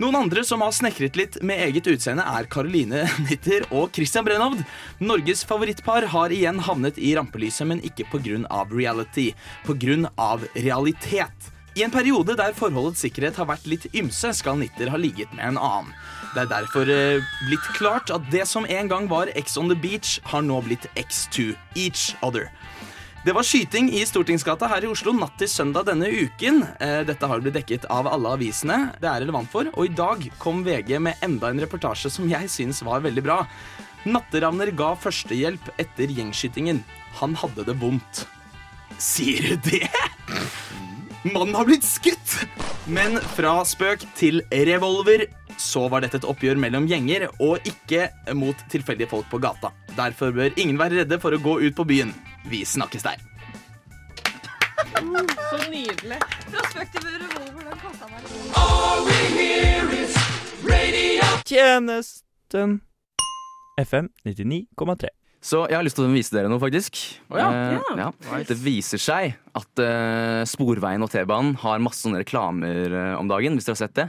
Noen 0.00 0.16
andre 0.16 0.40
som 0.48 0.62
har 0.64 0.72
snekret 0.72 1.16
litt 1.18 1.34
med 1.44 1.60
eget 1.60 1.84
utseende, 1.92 2.24
er 2.24 2.46
Caroline 2.48 3.02
Nitter 3.26 3.66
og 3.68 3.90
Christian 3.92 4.24
Brenhovd. 4.24 4.62
Norges 5.04 5.42
favorittpar 5.44 6.06
har 6.14 6.32
igjen 6.32 6.62
havnet 6.64 6.96
i 6.96 7.10
rampelyset, 7.18 7.68
men 7.68 7.82
ikke 7.84 8.06
pga. 8.08 8.64
reality. 8.72 9.34
Pga. 9.66 10.38
realitet. 10.54 11.50
I 11.76 11.84
en 11.84 11.92
periode 11.92 12.32
der 12.34 12.56
forholdets 12.56 13.04
sikkerhet 13.04 13.36
har 13.36 13.50
vært 13.52 13.68
litt 13.68 13.84
ymse, 13.92 14.32
skal 14.40 14.56
Nitter 14.58 14.88
ha 14.88 14.96
ligget 14.96 15.36
med 15.36 15.52
en 15.52 15.60
annen. 15.60 15.92
Det 16.32 16.46
er 16.46 16.50
derfor 16.54 16.88
eh, 16.88 17.28
blitt 17.50 17.68
klart 17.76 18.10
at 18.14 18.24
det 18.32 18.48
som 18.48 18.64
en 18.64 18.88
gang 18.88 19.06
var 19.10 19.28
X 19.36 19.58
on 19.60 19.68
the 19.68 19.76
beach, 19.76 20.16
har 20.32 20.40
nå 20.40 20.62
blitt 20.64 20.88
X 20.96 21.26
to 21.36 21.52
each 21.76 22.14
other. 22.24 22.48
Det 23.20 23.32
var 23.36 23.44
skyting 23.44 23.90
i 23.92 24.00
Stortingsgata 24.08 24.64
her 24.70 24.86
i 24.86 24.88
Oslo 24.88 25.12
natt 25.12 25.34
til 25.36 25.48
søndag 25.52 25.84
denne 25.90 26.06
uken. 26.08 26.62
Eh, 26.80 27.02
Dette 27.04 27.28
har 27.28 27.42
blitt 27.44 27.58
dekket 27.58 27.84
av 27.92 28.06
alle 28.08 28.30
avisene 28.32 28.94
det 28.96 29.10
er 29.10 29.20
relevant 29.20 29.50
for, 29.52 29.68
og 29.74 29.84
i 29.84 29.92
dag 29.92 30.24
kom 30.40 30.62
VG 30.64 30.94
med 31.04 31.20
enda 31.26 31.50
en 31.52 31.60
reportasje 31.60 32.08
som 32.14 32.30
jeg 32.30 32.48
syns 32.48 32.80
var 32.86 33.04
veldig 33.04 33.24
bra. 33.26 33.42
Natteravner 34.08 34.72
ga 34.72 34.94
førstehjelp 34.96 35.68
etter 35.76 36.08
gjengskytingen. 36.16 36.80
Han 37.20 37.36
hadde 37.36 37.66
det 37.68 37.76
vondt. 37.82 38.22
Sier 38.96 39.52
du 39.52 39.68
det? 39.68 39.84
Mannen 41.28 41.58
har 41.60 41.68
blitt 41.68 41.84
skutt! 41.84 42.38
Men 42.88 43.20
fra 43.36 43.58
spøk 43.68 44.08
til 44.16 44.40
revolver 44.48 45.26
så 45.60 45.84
var 45.92 46.00
dette 46.00 46.22
et 46.22 46.24
oppgjør 46.24 46.56
mellom 46.56 46.88
gjenger 46.88 47.28
og 47.36 47.68
ikke 47.68 48.08
mot 48.32 48.56
tilfeldige 48.72 49.12
folk 49.12 49.28
på 49.28 49.44
gata. 49.44 49.74
Derfor 49.92 50.32
bør 50.32 50.56
ingen 50.56 50.80
være 50.80 51.02
redde 51.02 51.20
for 51.20 51.36
å 51.36 51.44
gå 51.44 51.60
ut 51.68 51.76
på 51.76 51.84
byen. 51.92 52.16
Vi 52.48 52.64
snakkes 52.64 53.02
der. 53.02 53.16
Så 55.50 55.70
nydelig. 55.70 56.18
Tjenesten 61.44 62.80
FM 63.80 64.08
99,3. 64.24 65.08
Så 65.40 65.62
jeg 65.70 65.78
har 65.78 65.84
lyst 65.84 65.96
til 65.96 66.04
å 66.04 66.12
vise 66.12 66.34
dere 66.34 66.50
noe, 66.52 66.60
faktisk. 66.60 66.98
ja. 67.32 67.46
Eh, 67.48 67.94
ja. 67.96 68.10
Det 68.44 68.56
viser 68.60 69.00
seg 69.00 69.38
at 69.56 69.80
eh, 69.80 70.42
Sporveien 70.48 71.00
og 71.00 71.08
T-banen 71.12 71.54
har 71.62 71.80
masse 71.80 72.04
sånne 72.04 72.20
reklamer 72.20 72.92
eh, 72.92 73.14
om 73.16 73.30
dagen, 73.30 73.56
hvis 73.56 73.64
dere 73.68 73.78
har 73.78 73.80
sett 73.80 73.96
det. 73.96 74.08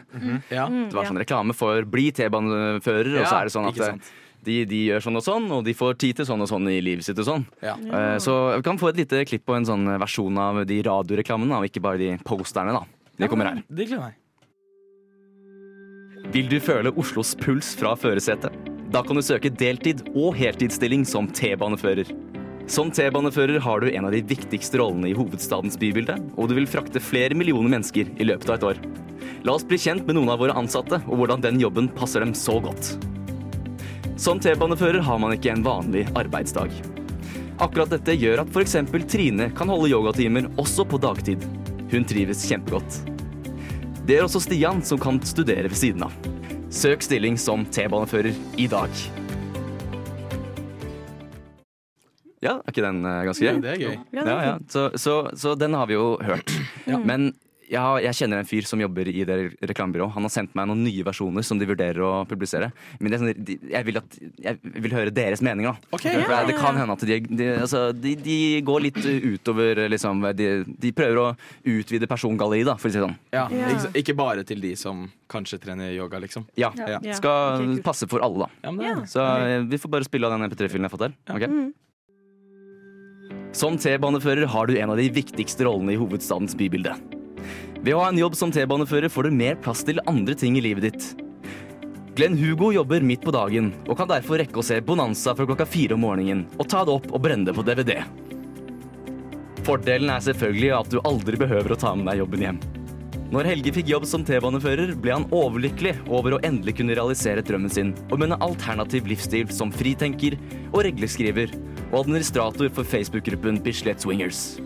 Ja. 0.51 0.65
Det 0.67 0.91
var 0.97 1.07
sånn 1.07 1.21
reklame 1.23 1.55
for 1.55 1.87
bli 1.87 2.09
T-banefører, 2.15 3.13
og 3.21 3.29
så 3.29 3.37
er 3.39 3.47
det 3.47 3.55
sånn 3.55 3.69
at. 3.71 4.11
De, 4.45 4.61
de 4.69 4.79
gjør 4.89 5.05
sånn 5.05 5.19
og 5.19 5.25
sånn, 5.25 5.45
og 5.53 5.65
de 5.67 5.75
får 5.77 5.99
tid 6.01 6.19
til 6.19 6.27
sånn 6.29 6.43
og 6.43 6.49
sånn 6.51 6.69
i 6.71 6.79
livet 6.83 7.07
sitt 7.07 7.19
og 7.21 7.27
sånn. 7.27 7.45
Ja. 7.63 7.75
Uh, 7.77 8.17
Så 8.21 8.33
vi 8.57 8.65
kan 8.65 8.79
få 8.81 8.91
et 8.91 9.01
lite 9.03 9.21
klipp 9.29 9.45
på 9.47 9.55
en 9.57 9.67
sånn 9.67 9.85
versjon 10.01 10.37
av 10.41 10.63
de 10.69 10.81
radioreklamene, 10.87 11.59
og 11.59 11.69
ikke 11.69 11.83
bare 11.83 12.01
de 12.01 12.15
posterne. 12.27 12.73
da. 12.75 12.83
De 13.21 13.29
kommer 13.29 13.51
her. 13.51 13.63
Det 13.69 13.85
gleder 13.85 13.99
jeg 13.99 14.07
meg. 14.09 14.17
Vil 16.31 16.47
du 16.51 16.59
føle 16.63 16.93
Oslos 17.01 17.33
puls 17.35 17.73
fra 17.75 17.95
førersetet? 17.97 18.53
Da 18.91 19.01
kan 19.03 19.17
du 19.17 19.23
søke 19.23 19.49
deltid 19.49 20.03
og 20.11 20.35
heltidsstilling 20.37 21.05
som 21.07 21.27
T-banefører. 21.31 22.09
Som 22.71 22.91
T-banefører 22.93 23.59
har 23.63 23.81
du 23.81 23.89
en 23.89 24.05
av 24.07 24.13
de 24.13 24.21
viktigste 24.23 24.79
rollene 24.79 25.09
i 25.09 25.15
hovedstadens 25.17 25.79
bybilde, 25.81 26.17
og 26.37 26.51
du 26.51 26.55
vil 26.55 26.69
frakte 26.69 27.01
flere 27.03 27.35
millioner 27.35 27.73
mennesker 27.73 28.11
i 28.15 28.27
løpet 28.27 28.51
av 28.51 28.59
et 28.59 28.67
år. 28.71 28.83
La 29.47 29.55
oss 29.57 29.65
bli 29.67 29.79
kjent 29.81 30.05
med 30.05 30.15
noen 30.19 30.29
av 30.31 30.43
våre 30.43 30.55
ansatte, 30.57 31.01
og 31.07 31.19
hvordan 31.19 31.43
den 31.43 31.59
jobben 31.61 31.89
passer 31.97 32.23
dem 32.23 32.35
så 32.37 32.59
godt. 32.63 32.93
Som 34.21 34.39
T-banefører 34.39 34.99
har 34.99 35.17
man 35.17 35.31
ikke 35.33 35.49
en 35.49 35.63
vanlig 35.65 36.03
arbeidsdag. 36.13 36.69
Akkurat 37.57 37.89
dette 37.89 38.13
gjør 38.13 38.43
at 38.43 38.51
f.eks. 38.53 38.75
Trine 39.09 39.47
kan 39.57 39.71
holde 39.73 39.89
yogatimer 39.89 40.45
også 40.61 40.85
på 40.85 40.99
dagtid. 41.01 41.41
Hun 41.89 42.05
trives 42.05 42.43
kjempegodt. 42.45 42.99
Det 44.05 44.19
gjør 44.19 44.27
også 44.27 44.43
Stian, 44.45 44.83
som 44.85 45.01
kan 45.01 45.17
studere 45.25 45.65
ved 45.65 45.79
siden 45.79 46.05
av. 46.05 46.13
Søk 46.69 47.01
stilling 47.01 47.41
som 47.41 47.65
T-banefører 47.65 48.37
i 48.61 48.69
dag. 48.69 49.01
Ja, 52.45 52.59
er 52.59 52.69
ikke 52.75 52.85
den 52.85 53.01
eh, 53.01 53.23
ganske 53.25 53.47
grei? 53.47 53.57
Det 53.65 53.73
er 53.73 53.81
gøy. 53.87 53.99
Ja, 54.21 54.37
ja. 54.51 54.55
Så, 54.69 54.91
så, 55.01 55.15
så 55.33 55.57
den 55.57 55.73
har 55.73 55.89
vi 55.89 55.97
jo 55.97 56.11
hørt. 56.21 56.53
Men 57.09 57.31
ja, 57.71 57.83
jeg 58.03 58.17
kjenner 58.17 58.41
en 58.41 58.47
fyr 58.47 58.65
som 58.67 58.81
jobber 58.83 59.07
i 59.07 59.23
det 59.27 59.37
reklamebyrået. 59.69 60.11
Han 60.17 60.25
har 60.27 60.33
sendt 60.33 60.55
meg 60.57 60.67
noen 60.67 60.81
nye 60.83 61.05
versjoner 61.07 61.45
som 61.47 61.59
de 61.59 61.67
vurderer 61.69 62.01
å 62.03 62.11
publisere. 62.27 62.71
Men 62.99 63.11
det 63.13 63.17
er 63.17 63.21
sånn, 63.23 63.45
de, 63.47 63.55
jeg, 63.71 63.87
vil 63.87 63.99
at, 64.01 64.17
jeg 64.43 64.73
vil 64.85 64.95
høre 64.97 65.13
deres 65.15 65.43
mening, 65.45 65.69
da. 65.69 65.75
Okay, 65.95 66.17
For 66.19 66.33
det, 66.33 66.41
det 66.51 66.57
kan 66.59 66.79
hende 66.79 66.97
at 66.97 67.05
de, 67.07 67.19
de, 67.29 67.47
altså, 67.55 67.83
de, 67.95 68.15
de 68.19 68.37
går 68.67 68.85
litt 68.89 68.99
utover 68.99 69.85
liksom, 69.93 70.25
de, 70.37 70.49
de 70.67 70.91
prøver 70.95 71.21
å 71.21 71.27
utvide 71.77 72.09
persongalleriet, 72.11 72.67
da, 72.73 72.75
for 72.81 72.91
å 72.91 72.93
si 72.93 72.99
det 72.99 73.05
sånn. 73.07 73.15
Ja, 73.35 73.45
ikke, 73.51 73.93
ikke 74.03 74.17
bare 74.19 74.43
til 74.47 74.59
de 74.63 74.73
som 74.79 75.05
kanskje 75.31 75.61
trener 75.63 75.93
yoga, 75.95 76.19
liksom. 76.19 76.43
Ja. 76.59 76.73
Ja. 76.75 76.99
Skal 77.15 77.77
passe 77.85 78.09
for 78.11 78.23
alle, 78.25 78.49
da. 78.49 78.67
Ja, 78.67 78.75
men 78.75 78.83
det 78.83 79.07
Så 79.13 79.23
vi 79.71 79.79
får 79.79 79.95
bare 79.95 80.09
spille 80.09 80.27
av 80.27 80.35
den 80.35 80.49
MP3-filen 80.49 80.83
jeg 80.83 80.91
har 80.91 80.97
fått 80.97 81.07
her. 81.07 81.15
ok? 81.37 81.47
Som 83.55 83.79
T-banefører 83.79 84.47
har 84.47 84.67
du 84.67 84.77
en 84.79 84.91
av 84.93 84.99
de 84.99 85.07
viktigste 85.11 85.67
rollene 85.67 85.95
i 85.95 85.99
hovedstadens 85.99 86.55
bybilde. 86.59 86.93
Ved 87.81 87.95
å 87.97 88.01
ha 88.03 88.11
en 88.11 88.19
jobb 88.19 88.35
som 88.37 88.51
T-banefører 88.53 89.09
får 89.09 89.25
du 89.25 89.33
mer 89.33 89.55
plass 89.57 89.81
til 89.85 90.01
andre 90.05 90.35
ting 90.37 90.53
i 90.57 90.61
livet 90.61 90.85
ditt. 90.85 91.05
Glenn 92.13 92.35
Hugo 92.37 92.69
jobber 92.75 93.01
midt 93.01 93.23
på 93.25 93.33
dagen 93.33 93.71
og 93.87 93.95
kan 93.97 94.09
derfor 94.11 94.37
rekke 94.37 94.59
å 94.61 94.65
se 94.65 94.77
Bonanza 94.85 95.33
fra 95.33 95.47
klokka 95.49 95.65
fire 95.65 95.95
om 95.95 96.03
morgenen 96.05 96.43
og 96.59 96.67
ta 96.69 96.83
det 96.85 96.93
opp 96.93 97.07
og 97.09 97.23
brenne 97.23 97.47
det 97.47 97.55
på 97.57 97.65
DVD. 97.65 97.95
Fordelen 99.65 100.11
er 100.13 100.21
selvfølgelig 100.25 100.71
at 100.77 100.91
du 100.93 100.99
aldri 101.07 101.39
behøver 101.41 101.73
å 101.73 101.79
ta 101.81 101.95
med 101.97 102.05
deg 102.11 102.21
jobben 102.21 102.45
hjem. 102.45 102.61
Når 103.31 103.47
Helge 103.47 103.73
fikk 103.73 103.89
jobb 103.89 104.05
som 104.09 104.25
T-banefører, 104.27 104.91
ble 105.01 105.13
han 105.15 105.25
overlykkelig 105.33 105.95
over 106.11 106.35
å 106.35 106.41
endelig 106.45 106.75
kunne 106.81 106.97
realisere 106.99 107.41
drømmen 107.47 107.71
sin 107.71 107.93
om 108.11 108.25
en 108.25 108.35
alternativ 108.37 109.09
livsstil 109.09 109.49
som 109.55 109.71
fritenker 109.73 110.35
og 110.67 110.83
regleskriver 110.85 111.55
og 111.87 112.03
administrator 112.03 112.69
for 112.75 112.85
Facebook-gruppen 112.85 113.61
Bislett 113.63 114.03
Swingers. 114.03 114.59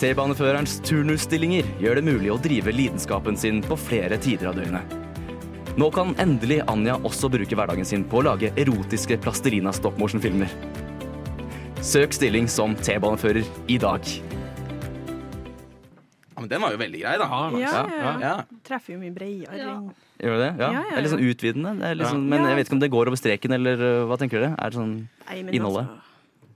T-baneførerens 0.00 0.80
turnusstillinger 0.84 1.66
gjør 1.80 2.00
det 2.00 2.04
mulig 2.06 2.30
å 2.34 2.38
drive 2.42 2.72
lidenskapen 2.74 3.36
sin 3.38 3.60
på 3.64 3.76
flere 3.78 4.18
tider 4.20 4.50
av 4.50 4.56
døgnet. 4.58 4.94
Nå 5.78 5.88
kan 5.94 6.12
endelig 6.22 6.60
Anja 6.70 6.96
også 7.06 7.30
bruke 7.32 7.56
hverdagen 7.58 7.86
sin 7.86 8.04
på 8.06 8.20
å 8.20 8.24
lage 8.28 8.50
erotiske 8.60 9.16
plastelina 9.22 9.72
stop-motion-filmer. 9.74 10.50
Søk 11.84 12.14
stilling 12.16 12.46
som 12.50 12.74
T-banefører 12.78 13.46
i 13.70 13.78
dag. 13.82 14.06
Ja, 16.34 16.40
men 16.42 16.48
den 16.50 16.62
var 16.64 16.74
jo 16.74 16.80
veldig 16.80 17.00
grei, 17.04 17.14
da. 17.20 17.28
Ja, 17.60 17.74
ja. 17.94 18.14
Ja. 18.22 18.32
Treffer 18.66 18.96
jo 18.96 19.02
mye 19.02 19.14
bredere. 19.14 19.58
Ja. 19.60 19.74
Gjør 20.24 20.38
det 20.40 20.46
det? 20.46 20.50
Ja. 20.62 20.70
Ja, 20.70 20.80
ja, 20.80 20.82
Det 20.90 20.96
er 20.98 21.04
litt 21.06 21.12
sånn 21.14 21.28
utvidende. 21.30 21.74
Det 21.78 21.86
er 21.90 21.94
litt 22.00 22.06
Ja. 22.08 22.12
sånn, 22.14 22.24
men 22.28 22.40
Ja. 22.40 22.46
jeg 22.50 22.56
vet 22.56 22.66
ikke 22.68 22.72
om 22.78 22.80
det 22.82 22.90
går 22.90 23.06
over 23.12 23.16
streken, 23.20 23.52
eller 23.54 23.74
uh, 23.78 24.06
hva 24.10 24.18
tenker 24.18 24.40
dere? 24.42 24.54
Er 24.58 24.70
det 24.70 24.78
sånn 24.78 24.94
Nei, 25.30 25.42
innholdet? 25.54 25.86
altså, 25.86 26.13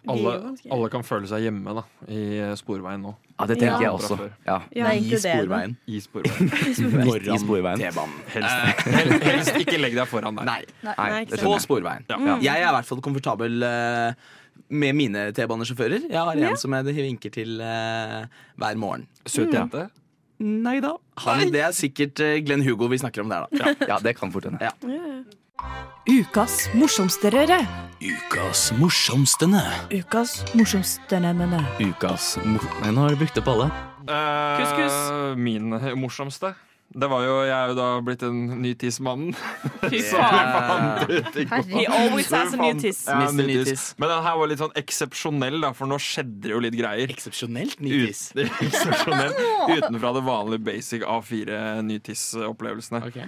Alle, 0.09 0.33
alle 0.75 0.89
kan 0.93 1.05
føle 1.07 1.29
seg 1.31 1.45
hjemme 1.47 1.75
da, 1.77 1.83
i 2.09 2.23
eh, 2.41 2.55
Sporveien 2.59 3.03
nå. 3.05 3.13
Ja, 3.39 3.47
det 3.51 3.59
tenker 3.61 3.77
Ja. 3.77 3.81
jeg 3.85 3.93
også. 3.99 4.17
Ja. 4.47 4.57
Ja, 4.75 4.93
I 4.97 5.21
sporveien. 5.21 5.77
I 5.95 6.01
Sporveien. 6.03 6.51
Midt 7.07 7.29
i 7.29 7.39
sporveien. 7.43 7.85
T-banen. 7.85 8.17
Helst, 8.35 8.83
helst, 8.89 9.29
helst 9.29 9.61
ikke 9.63 9.79
legg 9.79 9.95
deg 9.99 10.09
foran 10.11 10.41
der. 10.41 10.49
Nei. 10.49 10.59
Nei, 10.89 10.97
Nei, 11.15 11.23
På 11.45 11.55
sporveien. 11.63 12.09
Ja. 12.11 12.39
Jeg 12.49 12.65
er 12.65 12.71
i 12.71 12.75
hvert 12.79 12.89
fall 12.91 13.05
komfortabel 13.05 13.63
eh, 13.69 14.27
med 14.69 14.97
mine 14.99 15.29
T-banesjåfører. 15.37 16.09
Jeg 16.11 16.19
har 16.19 16.43
en 16.49 16.59
som 16.61 16.75
jeg 16.77 16.97
vinker 16.99 17.33
til 17.33 17.61
uh, 17.63 18.25
hver 18.59 18.77
morgen. 18.81 19.07
Søt 19.25 19.55
jente. 19.55 19.87
Nei 20.39 20.77
da. 20.83 20.93
Han, 21.25 21.49
det 21.51 21.63
er 21.67 21.73
sikkert 21.75 22.21
eh, 22.23 22.37
Glenn 22.47 22.63
Hugo 22.67 22.87
vi 22.91 22.99
snakker 23.01 23.25
om 23.25 23.31
der, 23.33 23.47
da. 23.51 23.73
Ja, 23.89 23.97
det 24.03 24.17
kan 24.19 24.31
fort 24.35 24.47
hende. 24.47 24.61
Ja. 24.63 24.75
Ukas 26.09 26.69
morsomste 26.73 27.31
røre. 27.35 27.59
Ukas 28.01 28.71
morsomstene. 28.79 29.61
Ukas 29.93 30.39
morsomste 30.55 31.19
nø-nø-nø. 31.21 31.59
Ukas 31.83 32.37
mor... 32.47 32.65
Nei, 32.85 32.93
nå 32.95 33.03
har 33.05 33.13
du 33.13 33.21
brukt 33.21 33.41
opp 33.43 33.51
alle. 33.53 33.67
Eh, 34.07 34.61
Couscous. 34.61 34.97
Min 35.37 35.75
morsomste. 35.99 36.55
Det 36.89 37.05
var 37.13 37.21
jo, 37.21 37.33
Jeg 37.45 37.53
er 37.53 37.69
jo 37.69 37.75
da 37.77 37.89
blitt 38.01 38.23
en 38.25 38.39
ny 38.63 38.71
går. 38.79 39.35
He 41.69 41.85
always 41.85 42.31
has 42.33 42.55
a 42.55 42.57
new 42.57 42.79
tiss. 42.81 43.03
Ja. 43.07 43.19
Men 43.29 44.09
den 44.09 44.23
her 44.25 44.39
var 44.41 44.49
litt 44.49 44.63
sånn 44.63 44.73
eksepsjonell, 44.79 45.59
da, 45.67 45.75
for 45.77 45.91
nå 45.91 45.99
skjedde 46.01 46.47
det 46.47 46.55
jo 46.55 46.63
litt 46.65 46.79
greier. 46.79 47.13
Eksepsjonelt 47.13 47.83
ny 47.85 48.07
tiss? 48.07 48.31
Ut, 48.33 48.49
utenfra 49.77 50.15
det 50.17 50.25
vanlige 50.25 50.65
basic 50.71 51.05
A4 51.05 51.61
nytiss-opplevelsene. 51.91 53.05
Ok. 53.11 53.21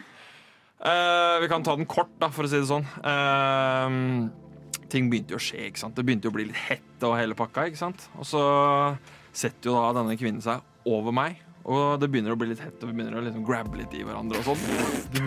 Eh, 0.81 1.41
vi 1.43 1.49
kan 1.49 1.63
ta 1.63 1.75
den 1.77 1.87
kort, 1.87 2.13
da, 2.21 2.31
for 2.33 2.47
å 2.47 2.49
si 2.49 2.57
det 2.57 2.69
sånn. 2.71 2.87
Uh, 3.05 4.31
ting 4.89 5.11
begynte 5.13 5.35
jo 5.37 5.41
å 5.41 5.45
skje. 5.45 5.67
ikke 5.69 5.83
sant? 5.83 5.95
Det 5.99 6.07
begynte 6.07 6.25
jo 6.29 6.33
å 6.33 6.39
bli 6.39 6.49
litt 6.49 6.57
hett 6.71 7.05
og 7.07 7.19
hele 7.21 7.37
pakka. 7.37 7.67
ikke 7.69 7.81
sant? 7.83 8.09
Og 8.17 8.25
så 8.29 8.43
setter 9.33 9.71
jo 9.71 9.77
da 9.77 9.93
denne 10.01 10.17
kvinnen 10.19 10.41
seg 10.45 10.65
over 10.89 11.13
meg. 11.13 11.43
Og 11.71 12.01
det 12.01 12.09
begynner 12.09 12.33
å 12.33 12.39
bli 12.41 12.49
litt 12.55 12.63
hett, 12.65 12.79
og 12.81 12.89
vi 12.89 12.95
begynner 12.97 13.21
å 13.21 13.23
liksom 13.27 13.45
grabbe 13.45 13.77
litt 13.77 13.93
i 13.93 14.01
hverandre. 14.03 14.41
og 14.41 14.49
sånn. 14.49 14.63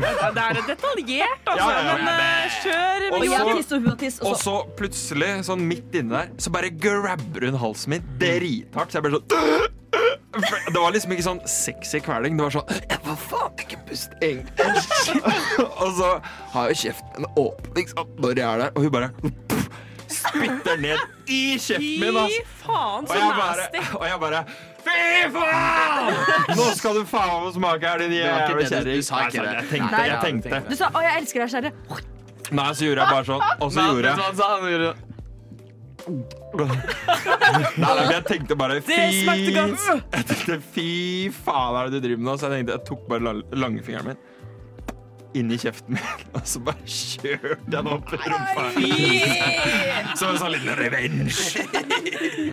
Ja, 0.02 0.32
det 0.34 0.44
er 0.48 0.60
detaljert, 0.72 1.46
altså. 1.46 1.68
Ja, 1.70 1.70
ja, 1.70 1.84
ja. 1.86 1.98
Men 2.02 2.24
eh, 2.24 2.58
kjør. 2.64 3.06
Og 3.14 3.28
så- 3.28 3.54
tiss, 3.54 3.72
og 3.78 4.00
tiss. 4.00 4.20
Og 4.24 4.28
Og 4.32 4.36
så 4.36 4.44
så 4.44 4.76
plutselig, 4.76 5.32
sånn 5.46 5.62
midt 5.70 5.94
inni 5.94 6.10
der, 6.10 6.34
så 6.42 6.50
bare 6.52 6.72
grabber 6.74 7.46
hun 7.46 7.60
halsen 7.62 7.90
min 7.94 8.10
drithardt. 8.18 8.90
Så 8.90 8.98
jeg 8.98 9.04
blir 9.06 9.20
sånn 9.20 9.70
Det 10.34 10.80
var 10.80 10.94
liksom 10.96 11.14
ikke 11.14 11.26
sånn 11.26 11.42
sexy 11.50 12.00
kveling. 12.04 12.38
Det 12.40 12.48
var 12.48 12.56
sånn 12.56 12.72
Jeg 12.90 13.00
får 13.06 13.18
faen 13.28 13.64
ikke 13.64 13.80
pust, 13.90 14.16
egentlig. 14.22 14.66
og 15.84 15.90
så 16.00 16.10
har 16.56 16.72
jeg 16.72 16.80
kjeften 16.88 17.28
åpen 17.36 17.64
åpning 17.74 17.90
sant, 17.92 18.20
når 18.22 18.40
jeg 18.40 18.48
er 18.48 18.64
der, 18.64 18.72
og 18.74 18.82
hun 18.84 18.92
bare 18.94 19.10
spytter 20.14 20.78
ned 20.82 21.30
i 21.32 21.42
kjeften 21.62 22.02
min. 22.02 22.20
Fy 22.30 22.42
faen, 22.64 22.68
faen, 22.68 23.08
Og 23.08 23.10
så 23.10 23.20
jeg 23.20 23.34
bare, 23.40 23.68
og 24.00 24.06
jeg 24.08 24.20
bare 24.24 24.44
Fy 24.84 24.98
faen! 25.32 26.58
Nå 26.58 26.66
skal 26.76 26.98
du 27.00 27.06
faen 27.08 27.46
meg 27.46 27.54
smake 27.56 27.88
her, 27.88 28.04
din 28.04 28.12
var 28.18 28.20
jævla 28.20 28.68
kjerring. 28.68 29.00
du 29.00 29.08
sa 29.08 29.22
ikke 29.28 29.46
det. 29.46 29.54
Jeg 29.56 29.70
tenkte, 29.72 30.02
jeg 30.04 30.12
du 30.12 30.26
tenkte. 30.28 30.50
tenkte 30.50 30.74
Du 30.74 30.76
sa 30.82 30.90
'Å, 30.92 31.06
jeg 31.08 31.22
elsker 31.22 31.46
deg, 31.46 31.50
Kjerre'. 31.54 32.02
Nei, 32.54 32.70
så 32.74 32.86
gjorde 32.86 33.02
jeg 33.02 33.10
bare 33.16 33.26
sånn, 33.26 33.44
og 33.64 33.72
så 33.72 33.88
gjorde 33.88 34.08
jeg 34.12 35.13
Nei, 36.04 36.68
nei, 37.78 37.94
men 37.96 38.12
jeg 38.12 38.24
tenkte 38.28 38.58
bare 38.60 38.82
fy 38.84 38.96
Det 38.98 39.08
smakte 39.24 39.54
godt. 39.56 40.06
Jeg 40.18 40.28
tenkte 40.32 40.58
fy 40.76 40.88
faen 41.46 41.78
er 41.80 41.90
det 41.90 42.00
du 42.02 42.08
driver 42.08 42.22
med 42.24 42.28
nå? 42.32 42.36
Så 42.42 42.50
jeg 42.50 42.60
tenkte 42.60 42.76
jeg 42.78 42.86
tok 42.90 43.06
bare 43.12 43.24
la- 43.30 43.60
langfingeren 43.66 44.12
min 44.14 44.22
inn 45.34 45.50
i 45.50 45.56
kjeften 45.58 45.96
min, 45.96 46.20
og 46.38 46.44
så 46.46 46.60
bare 46.62 46.84
kjørte 46.86 47.56
jeg 47.56 47.72
den 47.74 47.88
opp 47.90 48.12
i 48.14 48.18
rumpa. 48.22 48.66
Som 50.20 50.30
en 50.30 50.38
sånn 50.38 50.52
liten 50.54 50.76
revenge. 50.78 51.34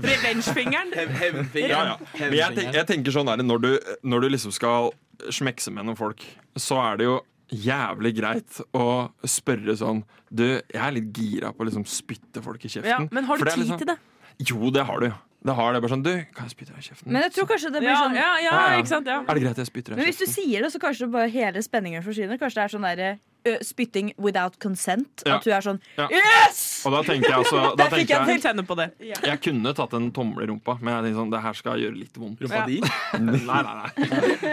Revengefingeren. 0.01 0.95
Hevnfingeren. 0.97 1.69
Ja, 1.69 1.83
ja. 1.91 1.99
Men 2.23 2.37
jeg, 2.39 2.57
tenk, 2.57 2.71
jeg 2.79 2.89
tenker 2.89 3.13
sånn 3.19 3.29
der, 3.29 3.43
når 3.45 3.61
du, 3.67 3.69
når 4.09 4.25
du 4.25 4.29
liksom 4.33 4.55
skal 4.57 4.89
smekse 5.29 5.69
med 5.77 5.91
noen 5.91 5.99
folk, 6.01 6.25
så 6.57 6.81
er 6.87 7.03
det 7.03 7.11
jo 7.11 7.19
jævlig 7.51 8.15
greit 8.17 8.61
å 8.77 9.11
spørre 9.27 9.75
sånn 9.79 10.05
Du, 10.31 10.45
jeg 10.47 10.81
er 10.81 10.93
litt 10.95 11.11
gira 11.17 11.51
på 11.53 11.65
å 11.65 11.67
liksom 11.69 11.85
spytte 11.91 12.43
folk 12.45 12.63
i 12.65 12.69
kjeften. 12.71 12.87
Ja, 12.87 12.99
men 13.11 13.25
har 13.25 13.37
du 13.37 13.45
tid 13.45 13.59
liksom- 13.65 13.79
til 13.79 13.87
det? 13.87 13.99
Jo, 14.47 14.71
det 14.71 14.85
har 14.87 15.01
du. 15.01 15.13
Det 15.43 15.55
har 15.57 15.73
det 15.73 15.81
bare 15.83 15.91
sånn 15.91 16.03
Du, 16.05 16.13
kan 16.35 16.47
jeg 16.47 16.53
spytte 16.57 16.73
deg 16.75 16.79
i 16.79 16.89
kjeften? 16.89 17.07
Men 17.13 17.23
jeg 17.23 17.33
tror 17.33 17.47
kanskje 17.49 17.73
det 17.73 17.81
blir 17.81 17.91
Ja, 17.91 18.05
sånn 18.05 18.15
ja, 18.15 18.37
ja, 18.45 18.55
ikke 18.79 18.89
sant? 18.89 19.07
Ja. 19.07 19.21
Er 19.27 19.35
det 19.35 19.43
greit 19.43 19.51
at 19.57 19.63
jeg 19.65 19.67
spytter 19.73 19.95
deg 19.95 19.99
i 19.99 20.01
kjeften? 20.01 20.05
Men 20.05 20.07
hvis 20.07 20.19
du 20.21 20.27
sier 20.27 20.63
det, 20.63 20.71
så 20.73 20.79
kanskje 20.79 21.11
bare 21.11 21.29
hele 21.31 21.63
spenningen 21.65 22.03
forsvinner. 22.05 22.39
Kanskje 22.39 22.61
det 22.61 22.65
er 22.67 22.73
sånn 22.79 22.85
derre 22.85 23.19
ø, 23.47 23.57
spytting 23.65 24.13
without 24.19 24.59
consent. 24.63 25.23
Ja. 25.27 25.37
At 25.39 25.45
du 25.47 25.51
er 25.55 25.61
sånn 25.65 25.81
Ja. 25.99 26.09
Yes! 26.11 26.83
Og 26.87 26.93
da 26.97 27.03
tenker 27.07 27.29
jeg 27.31 27.39
altså 27.45 27.63
da 27.79 27.87
fikk 27.93 28.09
jeg 28.11 28.27
jeg, 28.29 28.41
Tenk 28.43 28.67
på 28.69 28.77
det. 28.79 28.89
jeg 29.01 29.41
kunne 29.45 29.73
tatt 29.77 29.93
en 29.97 30.11
tommel 30.17 30.45
i 30.45 30.49
rumpa, 30.51 30.77
men 30.81 30.95
jeg 30.95 31.05
tenkte 31.11 31.21
sånn, 31.21 31.31
det 31.35 31.41
her 31.45 31.57
skal 31.59 31.81
gjøre 31.83 31.97
litt 31.99 32.17
vondt. 32.21 32.41
Rumpa 32.45 32.63
di? 32.69 32.81
Nei, 33.21 33.41
nei, 33.41 33.75
nei. 33.81 34.51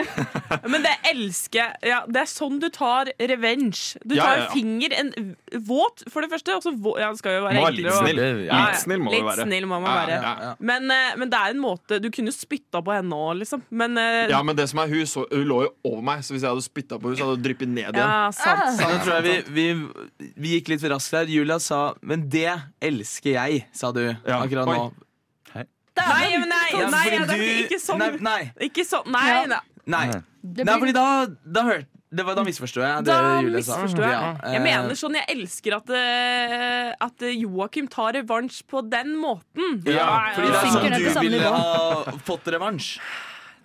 Men 0.68 0.84
det 0.86 0.94
elsker 1.12 1.60
jeg. 1.62 1.76
Ja, 1.92 2.00
det 2.08 2.22
er 2.24 2.30
sånn 2.32 2.60
du 2.62 2.68
tar 2.74 3.10
revenge. 3.20 3.98
Du 4.04 4.16
tar 4.16 4.20
ja, 4.20 4.44
ja. 4.46 4.50
finger 4.54 4.96
en 4.98 5.12
våt, 5.68 6.04
for 6.12 6.24
det 6.26 6.32
første. 6.32 6.56
Også, 6.58 6.74
vå- 6.84 6.96
ja, 7.02 7.10
det 7.14 7.22
skal 7.22 7.38
jo 7.38 7.44
være 7.46 7.62
Må 7.62 7.70
litt 7.76 7.92
snill. 7.94 8.22
Ja, 8.22 8.28
Ja, 8.48 8.60
Litt 8.72 8.82
snill 8.84 9.02
må 9.04 9.12
litt 9.14 9.42
snill 9.42 9.68
må 9.70 9.80
man 9.84 9.88
Ja, 9.92 9.96
være. 10.02 10.18
ja, 10.22 10.34
ja. 10.48 10.54
Men, 10.60 10.90
uh, 10.92 11.12
men 11.20 11.32
det 11.32 11.40
er 11.40 11.54
en 11.56 11.62
måte 11.62 12.00
Du 12.04 12.08
kunne 12.14 12.32
spytta 12.36 12.82
på 12.86 12.94
henne 12.96 13.16
òg, 13.18 13.38
liksom. 13.42 13.64
Men 13.70 13.98
uh, 14.00 14.28
Ja, 14.32 14.42
men 14.46 14.56
det 14.58 14.68
som 14.72 14.82
er, 14.84 14.92
hun, 14.92 15.06
så, 15.10 15.26
hun 15.32 15.46
lå 15.48 15.62
jo 15.68 15.72
over 15.92 16.04
meg, 16.12 16.24
så 16.28 16.36
hvis 16.36 16.46
jeg 16.46 16.52
hadde 16.54 16.66
spytta 16.66 17.00
på 17.00 17.10
henne, 17.12 17.20
så 17.20 17.28
hadde 17.28 17.38
hun 17.40 17.46
dryppet 17.48 17.72
ned 17.72 17.92
igjen. 17.92 18.02
ja, 18.02 18.32
sant, 18.36 18.77
Nå 18.78 19.04
tror 19.04 19.14
jeg 19.18 19.24
vi, 19.24 19.36
vi, 19.58 20.30
vi 20.38 20.54
gikk 20.58 20.70
litt 20.74 20.82
for 20.84 20.90
raskt 20.94 21.12
her. 21.18 21.26
Julia 21.32 21.60
sa 21.60 21.94
'men 22.02 22.28
det 22.30 22.54
elsker 22.82 23.34
jeg', 23.36 23.66
sa 23.74 23.92
du 23.92 24.02
Ja. 24.08 24.42
akkurat 24.44 24.68
Oi. 24.68 24.78
nå. 24.78 24.94
Nei, 25.98 26.38
men 26.38 26.50
nei, 26.50 26.70
nei, 26.74 26.90
nei, 26.92 27.04
fordi 27.10 27.26
det 27.26 27.34
er 27.34 27.38
du- 27.38 27.64
ikke 27.66 27.80
sånn. 27.82 27.98
Nei, 27.98 28.18
nei, 28.22 28.52
Ikke 28.70 28.84
sånn. 28.86 29.08
Nei, 29.12 29.46
nei. 29.48 29.60
nei. 29.88 30.22
Det 30.44 30.64
nei 30.66 30.74
blir- 30.78 30.80
fordi 30.80 30.94
da, 30.94 31.26
da 31.44 31.64
hørte 31.64 31.88
det 32.10 32.24
var, 32.24 32.36
da 32.36 32.44
misforsto 32.44 32.80
jeg 32.80 33.04
det 33.04 33.06
Da 33.12 33.42
Julie 33.42 33.62
sa. 33.64 33.76
misforstår 33.84 34.04
jeg. 34.08 34.12
Ja, 34.16 34.52
Jeg 34.54 34.62
eh, 34.62 34.64
mener 34.64 34.96
sånn, 34.96 35.14
jeg 35.16 35.26
elsker 35.28 35.76
at, 35.76 35.90
eh, 35.90 36.94
at 37.02 37.18
Joakim 37.20 37.88
tar 37.90 38.14
revansj 38.14 38.62
på 38.66 38.80
den 38.90 39.18
måten. 39.18 39.84
Ja, 39.86 40.32
fordi 40.34 40.48
det 40.48 40.56
er 40.56 40.62
synker 40.64 40.72
sånn 40.72 40.90
ned 40.90 40.96
til 40.96 41.04
du 41.04 41.14
samme 41.14 41.30
ville 41.30 41.42
nivå. 41.42 41.52
ha 41.52 42.12
fått 42.24 42.44
revansj. 42.46 43.00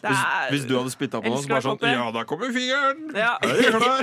Hvis, 0.02 0.18
er- 0.18 0.48
hvis 0.50 0.64
du 0.66 0.72
hadde 0.74 0.90
spytta 0.90 1.20
på 1.22 1.30
noe, 1.30 1.42
så 1.44 1.48
bare 1.52 1.62
sånn 1.62 1.84
Ja, 1.86 2.06
der 2.10 2.24
kommer 2.26 2.50
fingeren! 2.50 3.04
Ja. 3.14 3.36
Er 3.46 3.70
du 3.70 3.78
klar? 3.78 4.02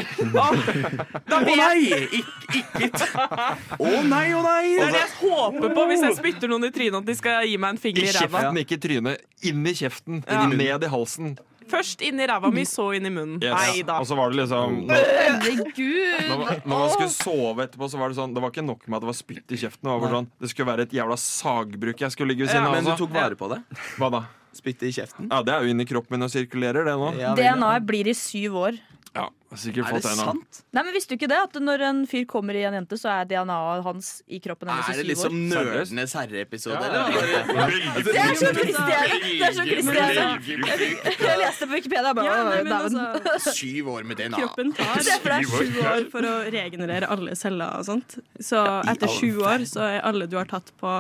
Å 1.28 1.42
nei! 1.44 1.82
Ikke, 2.20 2.86
ikke 2.88 3.10
Å 3.84 3.92
nei, 4.08 4.24
å 4.32 4.40
nei! 4.46 4.64
Det 4.78 4.86
er 4.88 4.96
det 4.96 5.02
jeg 5.04 5.14
håper 5.26 5.76
på 5.76 5.86
hvis 5.92 6.06
jeg 6.08 6.18
spytter 6.22 6.52
noen 6.54 6.70
i 6.70 6.72
trynet, 6.76 7.02
at 7.02 7.10
de 7.12 7.16
skal 7.20 7.44
gi 7.50 7.60
meg 7.60 7.76
en 7.76 7.82
I 7.82 7.84
finger 7.84 8.08
i 8.08 8.14
ræva. 8.16 8.24
kjeften, 8.46 8.62
ikke 8.64 8.78
i 8.80 8.82
trynet. 8.88 9.28
Inn 9.52 9.68
i 9.68 9.76
kjeften. 9.76 10.24
Ja. 10.28 10.48
Ned 10.52 10.88
i 10.88 10.92
halsen. 10.96 11.36
Først 11.70 12.02
inn 12.02 12.18
i 12.18 12.26
ræva 12.26 12.50
mi, 12.50 12.64
så 12.66 12.88
inn 12.98 13.06
i 13.06 13.12
munnen. 13.14 13.38
Yes. 13.46 13.54
Nei 13.54 13.84
da. 13.86 14.00
Og 14.02 14.08
så 14.10 14.16
var 14.18 14.32
det 14.34 14.40
liksom 14.40 14.80
Herregud. 14.90 16.24
når, 16.32 16.40
man- 16.42 16.64
når 16.66 16.80
man 16.80 16.90
skulle 16.96 17.14
sove 17.14 17.68
etterpå, 17.68 17.90
så 17.92 18.00
var 18.02 18.10
det 18.10 18.18
sånn 18.18 18.34
Det 18.34 18.42
var 18.42 18.50
ikke 18.56 18.66
nok 18.66 18.88
med 18.88 18.98
at 18.98 19.04
det 19.06 19.12
var 19.12 19.20
spytt 19.20 19.54
i 19.54 19.60
kjeften. 19.62 19.86
Det 19.86 20.00
var 20.08 20.16
sånn 20.18 20.32
Det 20.42 20.50
skulle 20.50 20.72
være 20.72 20.88
et 20.88 20.96
jævla 20.98 21.18
sagbruk 21.22 22.02
jeg 22.08 22.16
skulle 22.16 22.34
ligge 22.34 22.48
ved 22.48 22.56
siden 22.56 22.66
Ja, 22.66 22.72
av. 22.72 22.80
men 22.80 22.90
du 22.90 22.96
tok 22.98 23.14
vare 23.14 23.38
på 23.38 23.52
det? 23.54 23.62
Hva 24.00 24.10
da? 24.18 24.24
Spytte 24.54 24.88
i 24.90 24.92
kjeften? 24.96 25.28
Ja, 25.32 25.42
Det 25.44 25.54
er 25.54 25.64
jo 25.64 25.74
inni 25.76 25.86
kroppen 25.86 26.18
min 26.18 26.24
og 26.28 26.32
sirkulerer, 26.34 26.86
det 26.86 26.96
nå. 26.98 27.14
Ja. 27.20 27.36
DNA-et 27.38 27.86
blir 27.86 28.08
i 28.08 28.14
syv 28.18 28.56
år. 28.56 28.80
Ja, 29.16 29.24
sikkert 29.58 29.88
Er 29.88 29.96
fått 29.96 30.04
det 30.06 30.10
en 30.12 30.20
av 30.22 30.28
sant? 30.30 30.58
Nei, 30.78 30.84
men 30.86 30.94
Visste 30.94 31.10
du 31.10 31.16
ikke 31.18 31.28
det? 31.32 31.38
At 31.42 31.56
når 31.66 31.82
en 31.88 32.02
fyr 32.06 32.26
kommer 32.30 32.54
i 32.54 32.62
en 32.70 32.76
jente, 32.78 32.94
så 33.02 33.10
er 33.10 33.26
DNA-et 33.26 33.82
hans 33.84 34.10
i 34.30 34.38
kroppen 34.44 34.70
hennes 34.70 34.86
Er 34.86 34.94
i 34.94 34.98
det 34.98 35.02
syv 35.02 35.10
liksom 35.10 35.34
år. 35.34 35.64
Nerdenes 35.66 36.14
herre-episode, 36.14 36.78
Ja, 36.78 37.08
eller? 37.10 38.04
Det 38.06 38.14
er 38.22 38.36
så 38.38 38.52
kristiane! 38.54 39.18
Det 39.24 39.48
er 39.48 39.56
så 39.58 39.66
kristiane. 39.66 40.28
Jeg, 40.46 41.16
jeg 41.26 41.40
leste 41.42 41.66
på 41.66 41.74
Wikipedia. 41.74 42.14
Bare, 42.14 42.26
Ja, 42.30 42.44
nei, 42.52 42.60
men 42.62 42.72
dæven». 42.76 43.00
altså, 43.34 43.56
Syv 43.58 43.90
år 43.96 44.06
med 44.12 44.22
DNA. 44.22 44.38
kroppen 44.44 44.74
tar 44.78 45.02
det 45.10 45.18
er 45.18 45.50
sju 45.50 45.82
år 45.96 46.06
for 46.14 46.30
å 46.30 46.36
regenerere 46.54 47.10
alle 47.10 47.36
celler 47.40 47.80
og 47.82 47.90
sånt. 47.90 48.20
Så 48.40 48.62
etter 48.94 49.10
sju 49.18 49.42
år 49.42 49.66
så 49.70 49.88
er 49.90 50.06
alle 50.06 50.30
du 50.30 50.38
har 50.38 50.46
tatt 50.54 50.70
på 50.80 50.94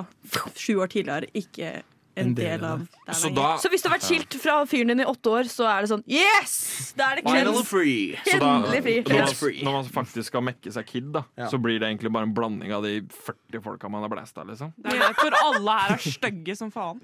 sju 0.57 0.79
år 0.81 0.89
tidligere, 0.89 1.29
ikke 1.37 1.83
en 2.19 2.33
del 2.37 2.63
av 2.67 2.83
Så 3.15 3.29
da, 3.35 3.55
Så 3.61 3.69
hvis 3.71 3.81
du 3.83 3.89
har 3.89 3.97
vært 3.97 4.07
skilt 4.07 4.37
fra 4.41 4.57
fyren 4.69 4.87
din 4.93 4.99
i 5.01 5.07
åtte 5.09 5.31
år, 5.31 5.49
så 5.51 5.67
er 5.71 5.81
det 5.85 5.89
sånn 5.93 6.03
Yes! 6.09 6.93
Da 6.97 7.11
er 7.11 7.15
det 7.21 7.23
Final 7.27 7.53
cleansed. 7.53 7.67
free. 7.71 8.19
så 8.25 8.39
da 8.39 8.51
Endelig 8.59 8.83
fri. 8.83 8.95
når, 9.03 9.19
man, 9.19 9.63
når 9.65 9.77
man 9.79 9.89
faktisk 9.99 10.27
skal 10.33 10.41
mekke 10.49 10.71
seg 10.75 10.85
kid, 10.85 11.11
da, 11.15 11.23
Ja. 11.37 11.47
så 11.49 11.57
blir 11.61 11.79
det 11.79 11.87
egentlig 11.89 12.11
bare 12.11 12.23
en 12.29 12.33
blanding 12.33 12.73
av 12.75 12.83
de 12.83 13.01
40 13.01 13.61
folka 13.63 13.89
man 13.89 14.01
har 14.05 14.09
blæsta, 14.09 14.43
liksom. 14.47 14.73
Det 14.77 14.93
er 14.93 14.99
derfor 15.07 15.31
alle 15.43 15.79
her 15.79 15.95
er 15.97 15.97
stygge 16.03 16.55
som 16.57 16.71
faen. 16.71 16.99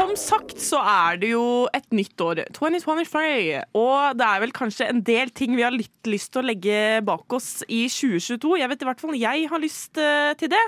Som 0.00 0.14
sagt 0.16 0.56
så 0.64 0.78
er 0.80 1.18
det 1.20 1.28
jo 1.34 1.66
et 1.76 1.84
nytt 1.92 2.22
år, 2.24 2.38
2023. 2.56 3.58
Og 3.76 4.16
det 4.16 4.24
er 4.24 4.40
vel 4.40 4.54
kanskje 4.56 4.86
en 4.88 5.02
del 5.04 5.28
ting 5.36 5.52
vi 5.58 5.64
har 5.66 5.74
litt 5.74 6.08
lyst 6.08 6.30
til 6.32 6.40
å 6.40 6.46
legge 6.48 7.02
bak 7.04 7.36
oss 7.36 7.50
i 7.68 7.82
2022. 7.92 8.54
Jeg 8.62 8.70
vet 8.72 8.86
i 8.86 8.88
hvert 8.88 9.04
fall 9.04 9.18
jeg 9.20 9.50
har 9.50 9.60
lyst 9.60 10.00
eh, 10.00 10.32
til 10.40 10.48
det. 10.54 10.62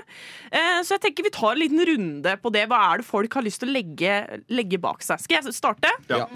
Eh, 0.53 0.77
så 0.85 0.99
jeg 0.99 1.05
tenker 1.07 1.25
vi 1.25 1.33
tar 1.33 1.55
en 1.55 1.63
liten 1.63 1.81
runde 1.89 2.35
på 2.43 2.53
det. 2.53 2.67
Hva 2.69 2.83
er 2.91 3.01
det 3.01 3.09
folk 3.09 3.39
har 3.39 3.47
lyst 3.47 3.63
til 3.63 3.73
å 3.73 3.77
legge, 3.79 4.21
legge 4.53 4.81
bak 4.85 5.01
seg? 5.01 5.25
Skal 5.25 5.39
jeg 5.39 5.57
starte? 5.57 5.89
Ja. 6.13 6.29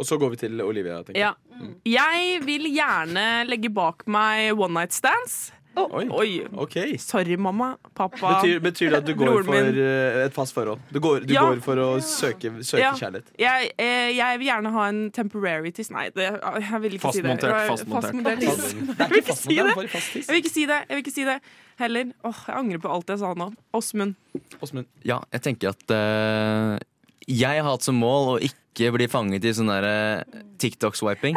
Og 0.00 0.08
så 0.08 0.16
går 0.16 0.32
vi 0.32 0.44
til 0.46 0.64
Olivia, 0.64 1.02
tenker 1.04 1.20
jeg. 1.20 1.36
Ja. 1.36 1.72
Jeg 1.84 2.46
vil 2.48 2.70
gjerne 2.72 3.26
legge 3.44 3.68
bak 3.76 4.08
meg 4.08 4.56
one 4.56 4.72
night 4.80 4.96
stands. 4.96 5.50
Oi. 5.76 6.04
Oi. 6.12 6.30
Okay. 6.64 6.96
Sorry, 7.00 7.36
mamma. 7.36 7.76
Pappa. 7.96 8.40
Betyr, 8.42 8.58
betyr 8.60 8.90
det 8.92 8.98
at 8.98 9.06
du 9.08 9.14
går 9.16 9.42
for 9.44 9.52
min. 9.54 9.78
eh, 9.80 10.26
et 10.26 10.34
fast 10.34 10.52
forhold? 10.54 10.80
Du 10.92 10.98
går, 11.00 11.24
du 11.26 11.32
Ja. 11.34 11.46
går 11.48 11.62
for 11.64 11.76
å 11.80 11.86
søke, 12.04 12.50
søke 12.62 12.80
Ja. 12.82 12.92
kjærlighet? 12.92 13.24
Jeg, 13.38 13.70
eh, 13.78 14.10
jeg 14.16 14.38
vil 14.38 14.46
gjerne 14.48 14.70
ha 14.72 14.84
en 14.88 15.10
temporary 15.10 15.70
tiss. 15.72 15.90
Nei, 15.90 16.10
det, 16.10 16.28
jeg 16.28 16.80
vil 16.82 16.92
ikke 16.98 17.12
si 17.12 17.22
det. 17.22 17.38
Fastmontert, 17.40 18.40
Jeg- 18.42 19.08
vil 19.08 19.18
ikke 19.22 19.36
si 19.36 19.54
det. 19.56 19.64
Jeg 19.66 20.28
vil 20.28 20.42
ikke 20.42 20.52
si 20.52 20.66
det. 20.66 20.78
Jeg 20.88 20.96
vil 20.96 21.02
ikke 21.02 21.12
si 21.14 21.24
det 21.24 21.40
heller. 21.78 22.04
Åh, 22.24 22.44
jeg 22.48 22.56
angrer 22.56 22.78
på 22.78 22.90
alt 22.92 23.06
jeg 23.08 23.18
sa 23.18 23.32
nå. 23.34 23.52
Åsmund. 23.74 24.14
Åsmund. 24.62 24.86
Ja, 25.04 25.20
jeg 25.32 25.42
tenker 25.42 25.68
at 25.70 25.90
uh, 25.90 26.78
jeg 27.26 27.62
har 27.62 27.70
hatt 27.70 27.82
som 27.82 27.94
mål 27.98 28.36
å 28.38 28.40
ikke 28.42 28.92
bli 28.92 29.06
fanget 29.08 29.44
i 29.44 29.52
sånn 29.56 29.68
derre 29.72 30.24
TikTok-swiping. 30.58 31.34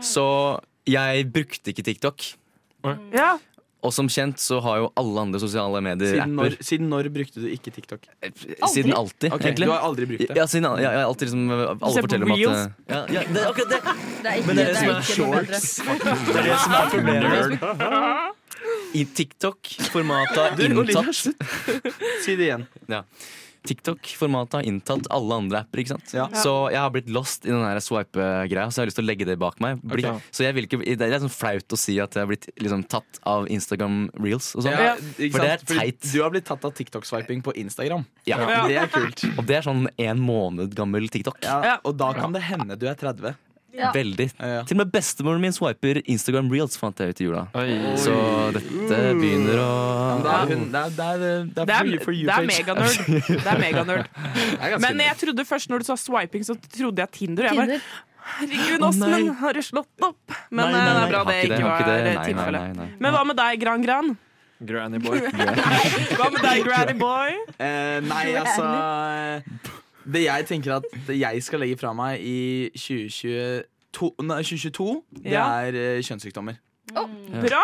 Så 0.00 0.60
jeg 0.86 1.32
brukte 1.32 1.72
ikke 1.74 1.84
TikTok. 1.84 2.22
Ja. 3.14 3.32
Og 3.84 3.92
som 3.92 4.06
kjent 4.08 4.40
så 4.40 4.62
har 4.64 4.78
jo 4.80 4.86
alle 4.96 5.20
andre 5.26 5.36
sosiale 5.42 5.80
medier 5.84 6.14
Siden 6.14 6.30
når, 6.38 6.54
apper. 6.54 6.64
siden 6.64 6.86
når 6.88 7.08
brukte 7.12 7.42
du 7.42 7.48
ikke 7.52 7.68
TikTok? 7.74 8.06
Siden 8.72 8.94
alltid, 8.96 9.28
Ok, 9.34 9.42
egentlig. 9.44 9.66
Du 9.68 9.72
har 9.74 9.82
aldri 9.84 10.06
brukt 10.08 10.22
det? 10.30 10.36
Ja, 10.38 10.46
siden, 10.48 10.64
ja, 10.80 10.86
jeg 10.94 11.02
har 11.02 11.08
alltid 11.10 11.28
liksom 11.28 11.50
Alle 11.52 11.68
ser 11.68 12.00
på 12.00 12.06
forteller 12.06 12.24
om 12.24 12.32
at 12.32 12.38
Reels? 12.40 12.62
eh, 12.64 12.70
ja, 12.94 13.00
ja, 13.12 13.24
det 13.28 13.42
er 13.42 13.48
akkurat 13.50 13.74
det. 13.74 13.80
Det 14.24 14.30
er 14.30 14.38
ikke, 14.40 14.46
Men 14.48 14.56
det 14.56 14.64
det 14.64 14.72
er 14.72 14.88
er 14.88 15.04
ikke 15.04 15.18
noe 15.20 15.32
bedre. 15.36 15.60
Det 16.24 16.38
er 16.40 16.48
det 16.48 16.58
som 16.64 16.72
er 16.80 16.86
problemet. 16.96 18.32
I 18.94 19.04
TikTok-formatet 19.20 20.36
har 20.38 20.64
inntatt 20.64 21.14
Si 22.24 22.36
det 22.40 22.44
igjen. 22.48 22.64
ja. 22.88 23.02
TikTok-formatet 23.66 24.52
har 24.58 24.66
inntatt 24.68 25.06
alle 25.14 25.34
andre 25.40 25.60
apper. 25.64 25.80
ikke 25.82 25.94
sant? 25.94 26.12
Ja. 26.14 26.26
Så 26.36 26.52
jeg 26.72 26.80
har 26.80 26.90
blitt 26.94 27.08
lost 27.12 27.46
i 27.46 27.52
den 27.52 27.80
swipe-greia, 27.80 28.66
så 28.70 28.80
jeg 28.80 28.84
har 28.84 28.90
lyst 28.90 28.98
til 29.00 29.04
å 29.06 29.08
legge 29.08 29.26
det 29.28 29.36
bak 29.40 29.60
meg. 29.64 29.80
Bli, 29.82 30.04
okay. 30.04 30.20
Så 30.34 30.44
jeg 30.44 30.54
vil 30.56 30.68
ikke, 30.68 30.80
Det 30.84 31.00
er 31.08 31.18
sånn 31.22 31.32
flaut 31.32 31.76
å 31.76 31.78
si 31.80 31.96
at 32.02 32.14
jeg 32.14 32.22
har 32.24 32.28
blitt 32.30 32.48
liksom, 32.60 32.84
tatt 32.88 33.20
av 33.24 33.48
Instagram 33.48 34.10
reels. 34.20 34.52
Og 34.56 34.66
sånn. 34.66 34.72
Ja, 34.76 34.94
For 34.96 35.40
det 35.40 35.50
er? 35.54 35.64
Fordi 35.64 35.80
teit. 35.80 36.12
Du 36.12 36.20
har 36.22 36.30
blitt 36.34 36.44
tatt 36.50 36.64
av 36.64 36.74
TikTok-swiping 36.76 37.42
på 37.42 37.54
Instagram. 37.64 38.04
Ja. 38.28 38.38
Det 38.68 38.76
er 38.84 38.92
kult. 38.92 39.24
Og 39.38 39.44
det 39.48 39.56
er 39.60 39.66
sånn 39.66 39.88
en 39.98 40.20
måned 40.20 40.74
gammel 40.76 41.08
TikTok. 41.08 41.40
Ja, 41.42 41.60
Ja. 41.64 41.78
og 41.84 41.96
da 41.96 42.12
kan 42.12 42.32
det 42.32 42.42
hende 42.42 42.76
du 42.78 42.86
er 42.86 42.94
30. 42.94 43.34
Ja. 43.74 43.90
Veldig. 43.94 44.28
Ja. 44.38 44.62
Til 44.68 44.76
og 44.76 44.80
med 44.84 44.92
bestemoren 44.94 45.42
min 45.42 45.54
swiper 45.54 45.98
Instagram 46.04 46.48
reels, 46.52 46.76
fant 46.78 47.00
jeg 47.02 47.14
ut 47.14 47.20
i 47.20 47.26
jula. 47.26 47.44
Oi. 47.58 47.74
Så 47.98 48.14
dette 48.54 49.00
begynner 49.18 49.60
å 49.64 49.68
det 50.24 50.34
er, 50.34 50.54
det 50.54 50.80
er, 50.80 50.94
det 50.94 51.04
er 51.04 51.68
Det 51.68 51.76
er, 51.76 51.92
for 52.04 52.14
you, 52.14 52.28
det 52.28 52.36
er 52.38 52.48
meganerd. 52.48 53.28
Det 53.28 53.52
er 53.54 53.62
meganerd. 53.62 54.10
Er 54.64 54.78
Men 54.82 55.00
jeg 55.02 55.18
trodde 55.20 55.44
først 55.46 55.70
når 55.72 55.82
du 55.82 55.88
sa 55.90 55.96
swiping, 55.98 56.44
så 56.46 56.54
trodde 56.56 57.02
jeg 57.02 57.10
Tinder. 57.18 57.50
Jeg 57.50 57.58
bare 57.58 57.80
Herregud. 58.24 58.84
Åsmund, 58.86 59.34
har 59.36 59.52
du 59.52 59.60
slått 59.62 60.04
opp? 60.06 60.36
Men 60.48 60.70
Nei, 60.70 60.72
nei, 60.72 60.78
nei, 60.80 60.92
det 60.94 61.02
er 61.02 61.10
bra 61.10 61.24
det 61.28 61.40
ikke 61.44 61.64
var 61.66 61.90
eh, 61.92 62.20
tilfellet. 62.24 62.94
Men 63.04 63.12
hva 63.12 63.24
med 63.28 63.36
deg, 63.36 63.58
Gran 63.60 63.84
Gran? 63.84 64.14
Granny 64.64 65.00
boy. 65.02 65.18
Hva 66.18 66.30
med 66.32 66.40
deg, 66.40 66.62
Granny 66.64 66.94
Boy? 66.96 67.34
Eh, 67.58 67.98
nei, 68.06 68.22
altså 68.38 68.68
Det 70.04 70.24
jeg 70.26 70.46
tenker 70.50 70.76
at 70.78 70.84
jeg 71.16 71.42
skal 71.46 71.62
legge 71.64 71.78
fra 71.80 71.92
meg 71.96 72.20
i 72.20 72.70
2022, 72.76 74.10
nei, 74.26 74.40
2022 74.44 74.88
det 75.22 75.32
Ja. 75.32 75.44
er 75.64 75.74
eh, 75.78 76.02
kjønnssykdommer. 76.04 76.58
Bra! 76.94 77.62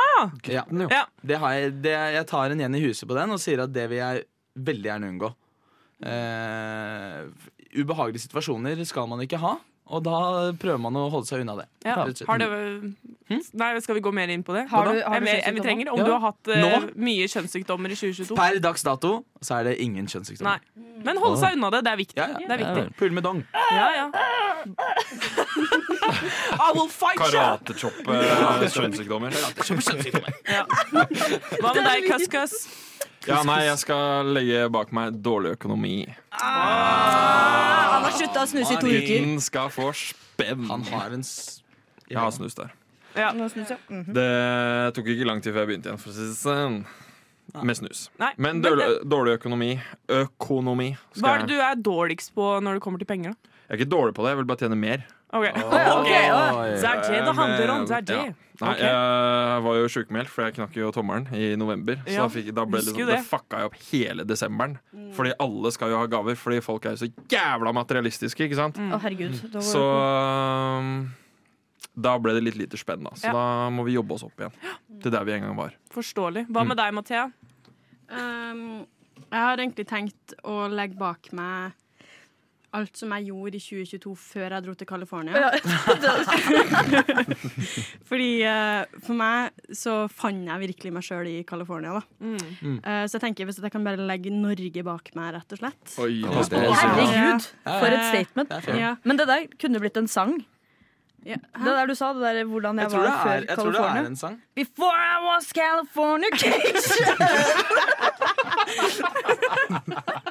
Ja. 0.48 0.64
Ja. 0.90 1.05
Det 1.22 1.37
har 1.38 1.53
jeg, 1.53 1.74
det, 1.85 1.92
jeg 2.16 2.26
tar 2.26 2.50
en 2.50 2.61
igjen 2.62 2.74
i 2.79 2.81
huset 2.87 3.07
på 3.09 3.14
den 3.18 3.31
og 3.37 3.38
sier 3.42 3.61
at 3.66 3.72
det 3.74 3.85
vil 3.92 3.98
jeg 4.00 4.24
veldig 4.57 4.88
gjerne 4.88 5.11
unngå. 5.12 5.31
Eh, 6.09 7.29
ubehagelige 7.76 8.24
situasjoner 8.24 8.81
skal 8.88 9.07
man 9.11 9.20
ikke 9.26 9.38
ha, 9.42 9.53
og 9.90 10.03
da 10.07 10.18
prøver 10.61 10.79
man 10.81 10.94
å 10.96 11.09
holde 11.11 11.26
seg 11.29 11.42
unna 11.42 11.57
det. 11.59 11.66
Ja. 11.85 11.96
Har 12.29 12.38
det, 12.38 12.48
nei, 13.59 13.70
skal 13.83 13.96
vi 13.98 14.03
gå 14.05 14.12
mer 14.14 14.29
inn 14.33 14.42
på 14.46 14.55
det? 14.55 14.66
Har 14.70 14.85
du- 14.87 15.00
har 15.03 15.18
du 15.20 15.26
vi- 15.26 15.33
kjønnssykdommer? 15.33 15.62
trenger? 15.66 15.90
Om 15.92 15.98
Ja. 15.98 16.05
du 16.05 16.12
har 16.12 16.20
hatt 16.20 16.48
uh, 16.48 16.88
mye 16.96 17.26
kjønnssykdommer 17.29 17.90
i 17.90 17.96
2022? 17.98 18.37
Per 18.37 18.59
dags 18.61 18.83
dato 18.87 19.24
så 19.42 19.59
er 19.61 19.64
det 19.70 19.79
ingen 19.81 20.07
kjønnssykdommer. 20.07 20.61
Nei. 20.61 20.87
Men 21.05 21.16
holde 21.16 21.38
seg 21.40 21.57
unna 21.57 21.70
det. 21.70 21.85
Det 21.85 21.92
er 21.92 21.96
viktig. 21.96 22.16
Ja, 22.20 22.26
ja. 22.29 22.46
Det 22.46 22.50
er 22.50 22.61
viktig. 22.64 22.96
Pull 23.00 23.11
med 23.16 23.22
dong. 23.24 23.44
Ja, 23.72 23.88
ja. 23.96 24.11
I 26.61 26.72
will 26.74 26.88
fight 26.88 27.18
you! 27.18 27.31
Karatechoppe 27.31 28.12
eh, 28.12 28.68
kjønnssykdommer. 28.68 29.33
Ja. 30.46 30.64
Hva 30.92 31.74
med 31.74 31.85
deg, 31.87 32.11
Kuskus? 32.11 32.66
Ja, 33.27 33.43
nei, 33.45 33.65
jeg 33.67 33.79
skal 33.79 34.25
legge 34.35 34.71
bak 34.73 34.93
meg 34.97 35.19
dårlig 35.23 35.55
økonomi. 35.59 36.07
Ah, 36.33 37.93
Han 37.95 38.03
har 38.07 38.13
slutta 38.17 38.43
å 38.45 38.49
snuse 38.49 38.73
i 38.75 38.81
to 38.81 38.89
uker. 38.89 39.21
Den 39.27 39.41
skal 39.45 39.69
få 39.73 39.91
spenn. 39.97 40.67
Han 40.71 40.83
har 40.89 41.11
en 41.17 41.21
s- 41.25 41.63
Jeg 42.09 42.19
har 42.19 42.31
snus 42.31 42.55
der. 42.55 42.73
Ja. 43.17 43.33
Mhm. 43.33 44.13
Det 44.15 44.95
tok 44.95 45.07
ikke 45.07 45.27
lang 45.27 45.41
tid 45.43 45.53
før 45.55 45.67
jeg 45.67 45.69
begynte 45.69 45.87
igjen, 45.91 45.99
for 45.99 46.11
å 46.11 46.13
si 46.13 46.27
det 46.27 46.37
sånn. 46.41 46.85
Med 47.63 47.77
snus. 47.77 48.09
Nei, 48.19 48.33
Men 48.37 48.61
men 48.61 48.63
dårlig, 48.63 48.87
det- 49.03 49.09
dårlig 49.11 49.39
økonomi 49.41 49.81
Økonomi. 50.09 50.97
skal 51.13 51.23
Hva 51.23 51.35
er 51.35 51.39
det 51.39 51.49
du 51.49 51.61
er 51.61 51.75
dårligst 51.75 52.33
på 52.35 52.61
når 52.63 52.75
det 52.75 52.83
kommer 52.83 52.99
til 52.99 53.07
penger? 53.07 53.35
Jeg 53.69 53.81
er 53.81 53.85
ikke 53.85 53.91
dårlig 53.91 54.15
på 54.15 54.23
det, 54.23 54.29
jeg 54.31 54.37
vil 54.37 54.45
bare 54.45 54.57
tjene 54.59 54.77
mer. 54.79 55.05
Ok, 55.33 55.45
Oh, 55.71 56.03
Det 56.03 56.85
er 56.85 57.03
det 57.07 57.19
det 57.25 57.35
handler 57.38 57.71
om. 57.71 57.85
Det 57.87 57.97
er 57.97 58.07
det. 58.09 58.16
Ja. 58.16 58.33
Nei, 58.61 58.73
okay. 58.75 58.88
jeg 58.90 59.62
var 59.64 59.77
jo 59.79 59.85
sjukmeldt, 59.88 60.29
for 60.29 60.45
jeg 60.45 60.55
knakk 60.59 60.75
jo 60.77 60.90
tommelen 60.93 61.29
i 61.33 61.55
november. 61.57 61.97
Så 62.05 62.12
Ja, 62.12 62.25
da, 62.27 62.33
fikk, 62.35 62.51
da 62.59 62.64
ble 62.69 62.81
liksom, 62.83 63.07
det. 63.09 63.21
fucka 63.25 63.61
jeg 63.62 63.71
opp 63.71 63.77
hele 63.93 64.27
desemberen. 64.29 64.75
Fordi 65.16 65.33
alle 65.40 65.73
skal 65.73 65.95
jo 65.95 65.97
ha 66.03 66.09
gaver, 66.12 66.37
fordi 66.37 66.59
folk 66.66 66.85
er 66.90 66.97
jo 66.99 67.07
så 67.07 67.09
jævla 67.33 67.73
materialistiske, 67.79 68.45
ikke 68.51 68.59
sant? 68.59 68.77
Å, 68.77 68.99
herregud. 69.01 69.38
Da 69.55 69.62
Så 69.64 69.81
um, 69.81 70.90
da 71.97 72.19
ble 72.21 72.35
det 72.37 72.43
litt 72.51 72.59
lite 72.61 72.77
spenn, 72.81 73.07
da. 73.07 73.14
Så 73.16 73.31
Ja. 73.31 73.33
da 73.38 73.71
må 73.73 73.85
vi 73.87 73.95
jobbe 73.97 74.19
oss 74.19 74.27
opp 74.27 74.37
igjen. 74.38 74.53
Til 75.01 75.11
der 75.14 75.25
vi 75.25 75.33
en 75.38 75.47
gang 75.49 75.57
var. 75.57 75.73
Forståelig. 75.95 76.47
Hva 76.51 76.66
med 76.66 76.77
deg, 76.77 76.93
Mathea? 76.93 77.31
Um, 78.11 78.85
jeg 79.31 79.40
har 79.47 79.57
egentlig 79.57 79.87
tenkt 79.88 80.35
å 80.45 80.66
legge 80.69 80.99
bak 80.99 81.33
meg 81.33 81.73
alt 82.77 82.97
som 83.01 83.11
jeg 83.17 83.25
gjorde 83.31 83.57
i 83.59 83.61
2022 83.63 84.13
før 84.21 84.49
jeg 84.55 84.63
dro 84.67 84.73
til 84.79 84.87
California. 84.87 85.33
Ja. 85.35 85.49
Fordi 88.11 88.29
uh, 88.47 88.83
for 89.07 89.15
meg 89.19 89.51
så 89.77 89.93
fant 90.13 90.47
jeg 90.47 90.61
virkelig 90.67 90.93
meg 90.95 91.05
sjøl 91.07 91.27
i 91.31 91.43
California, 91.49 91.91
da. 91.99 92.03
Mm. 92.23 92.39
Uh, 92.79 93.05
så 93.09 93.13
jeg 93.19 93.25
tenker 93.27 93.45
hvis 93.49 93.61
jeg 93.63 93.73
kan 93.75 93.85
bare 93.87 94.07
legge 94.11 94.31
Norge 94.35 94.83
bak 94.87 95.05
meg, 95.19 95.29
rett 95.39 95.51
og 95.57 95.61
slett. 95.65 95.85
Oi, 96.05 96.13
Ja, 96.21 96.29
er- 96.31 96.37
Herregud, 96.81 97.43
for 97.67 97.87
et 97.91 98.05
statement. 98.13 98.49
Det. 98.51 98.57
Ja. 98.79 98.91
Men 99.05 99.15
det 99.19 99.27
der 99.31 99.41
kunne 99.61 99.81
blitt 99.83 99.97
en 100.01 100.09
sang. 100.11 100.33
Ja. 101.27 101.37
Det 101.37 101.73
der 101.77 101.87
du 101.91 101.95
sa, 101.95 102.13
det 102.17 102.23
der 102.23 102.45
hvordan 102.49 102.79
jeg, 102.81 102.87
Jeg 102.91 102.99
var 102.99 103.07
er, 103.07 103.11
før 103.21 103.33
jeg 103.45 103.57
tror 103.59 103.71
det 103.75 103.81
er 103.81 104.07
en 104.07 104.17
sang. 104.17 104.41
Before 104.57 104.97
I 104.97 105.17
was 105.27 105.47
Californication. 105.53 107.17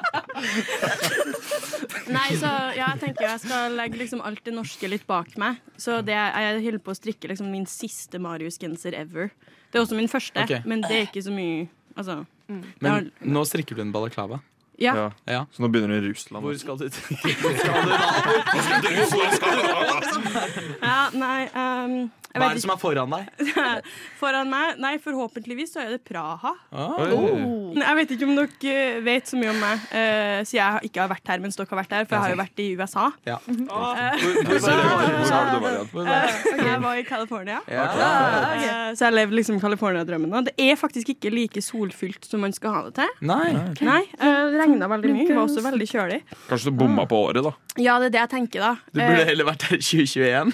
Nei, 2.16 2.26
så 2.38 2.48
ja, 2.76 2.90
jeg 2.92 3.00
tenker 3.02 3.26
jeg 3.26 3.42
skal 3.44 3.76
legge 3.78 4.00
liksom 4.00 4.22
alt 4.26 4.42
det 4.46 4.54
norske 4.54 4.90
litt 4.90 5.06
bak 5.08 5.36
meg. 5.40 5.60
Så 5.80 6.00
det, 6.06 6.16
jeg 6.16 6.62
holder 6.64 6.82
på 6.84 6.94
å 6.94 6.98
strikke 6.98 7.30
liksom 7.30 7.50
min 7.52 7.66
siste 7.70 8.20
Marius-genser 8.22 8.96
ever. 8.98 9.30
Det 9.70 9.78
er 9.78 9.84
også 9.84 9.98
min 9.98 10.10
første, 10.10 10.42
okay. 10.42 10.64
men 10.66 10.82
det 10.86 10.96
er 10.96 11.06
ikke 11.10 11.22
så 11.26 11.34
mye 11.34 11.68
Altså. 11.98 12.22
Men 12.80 13.08
nå 13.20 13.40
strikker 13.44 13.76
du 13.76 13.82
en 13.82 13.90
balaklava. 13.92 14.38
Ja. 14.80 15.10
Ja. 15.28 15.44
Så 15.52 15.62
nå 15.62 15.68
begynner 15.72 16.00
det 16.00 16.08
i 16.08 16.12
Russland. 16.12 16.44
Hvor 16.44 16.56
skal 16.56 16.78
du 16.80 16.88
til? 16.88 17.16
ja 20.80 21.00
nei 21.14 21.44
um, 21.54 21.94
Hva 22.30 22.46
er 22.46 22.54
det 22.56 22.62
som 22.62 22.72
er 22.72 22.78
foran 22.80 23.10
deg? 23.12 23.26
Foran 24.20 24.50
meg 24.52 24.78
Nei, 24.80 24.92
forhåpentligvis 25.02 25.72
så 25.74 25.82
er 25.82 25.94
det 25.96 26.00
Praha. 26.06 26.52
Ah. 26.70 27.00
Oi. 27.02 27.80
Jeg 27.80 27.96
vet 27.98 28.12
ikke 28.14 28.26
om 28.28 28.34
dere 28.38 28.70
eh, 28.70 28.98
vet 29.04 29.30
så 29.30 29.38
mye 29.38 29.50
om 29.52 29.58
meg, 29.60 29.82
uh, 29.90 30.40
siden 30.46 30.60
jeg 30.60 30.90
ikke 30.90 31.02
har 31.02 31.10
vært 31.10 31.30
her 31.32 31.42
mens 31.42 31.58
dere 31.58 31.70
har 31.70 31.80
vært 31.80 31.94
her, 31.96 32.06
for 32.06 32.16
jeg 32.16 32.22
har 32.24 32.34
jo 32.34 32.38
vært 32.40 32.62
i 32.62 32.66
USA. 32.78 33.06
Ja. 33.26 33.36
Eh, 33.50 33.56
Hvor, 33.70 34.38
hvor 34.46 34.58
Så 34.62 34.70
du. 35.50 35.56
Hvor 35.90 36.64
jeg 36.70 36.82
var 36.84 37.00
i 37.00 37.04
California. 37.08 37.58
Ja. 37.70 37.86
okay. 37.90 38.94
Så 38.98 39.08
jeg 39.08 39.16
levde 39.16 39.38
liksom 39.38 39.60
California-drømmen. 39.62 40.34
Og 40.38 40.48
det 40.50 40.54
er 40.60 40.78
faktisk 40.80 41.12
ikke 41.14 41.32
like 41.34 41.62
solfylt 41.64 42.26
som 42.28 42.42
man 42.44 42.54
skal 42.56 42.76
ha 42.76 42.82
det 42.88 42.94
til. 43.00 43.14
Nei. 43.30 43.50
Nei, 43.86 44.02
eh, 44.20 44.44
Det 44.54 44.69
regna 44.70 44.88
veldig 44.88 45.12
mye. 45.14 45.26
Det 45.28 45.36
var 45.36 45.44
også 45.48 45.62
veldig 45.64 45.88
kjølig. 45.90 46.20
Kanskje 46.48 46.70
du 46.70 46.76
bomma 46.82 47.06
på 47.10 47.20
året, 47.28 47.42
da. 47.44 47.52
Ja, 47.80 47.98
det 48.02 48.10
er 48.10 48.14
det 48.16 48.20
jeg 48.24 48.30
tenker, 48.36 48.60
da. 48.60 48.72
Du 48.92 49.00
burde 49.00 49.20
Eh, 49.20 49.26
heller 49.30 49.44
vært 49.50 49.62
her 49.70 49.76
i 49.76 49.82
2021. 49.82 50.52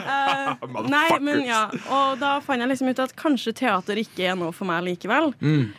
eh, 0.00 0.54
nei, 0.88 1.08
men 1.20 1.42
ja. 1.46 1.64
Og 1.92 2.18
da 2.20 2.36
fant 2.44 2.60
jeg 2.62 2.70
liksom 2.70 2.90
ut 2.92 3.02
at 3.04 3.14
kanskje 3.18 3.54
teater 3.62 4.00
ikke 4.00 4.28
er 4.32 4.38
noe 4.40 4.52
for 4.56 4.68
meg 4.70 4.84
likevel. 4.88 5.32
Mm. 5.40 5.70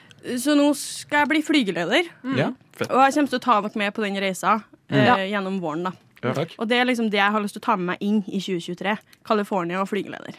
Så 0.42 0.54
nå 0.58 0.68
skal 0.78 1.24
jeg 1.24 1.32
bli 1.32 1.42
flygeleder. 1.46 2.10
Ja. 2.38 2.52
Og 2.88 3.00
jeg 3.06 3.16
kommer 3.18 3.32
til 3.34 3.40
å 3.40 3.44
ta 3.44 3.58
dere 3.66 3.82
med 3.82 3.96
på 3.98 4.06
den 4.06 4.20
reisa 4.22 4.60
Ja. 4.92 5.16
gjennom 5.24 5.60
våren. 5.64 5.84
da 5.90 5.92
Takk. 6.22 6.52
Og 6.62 6.68
det 6.70 6.78
er 6.78 6.86
liksom 6.86 7.08
det 7.10 7.18
jeg 7.18 7.32
har 7.34 7.42
lyst 7.42 7.56
til 7.58 7.64
å 7.64 7.66
ta 7.66 7.76
med 7.80 7.88
meg 7.94 8.02
inn 8.06 8.20
i 8.30 8.38
2023. 8.40 8.96
California 9.26 9.80
og 9.82 9.88
flygeleder. 9.90 10.36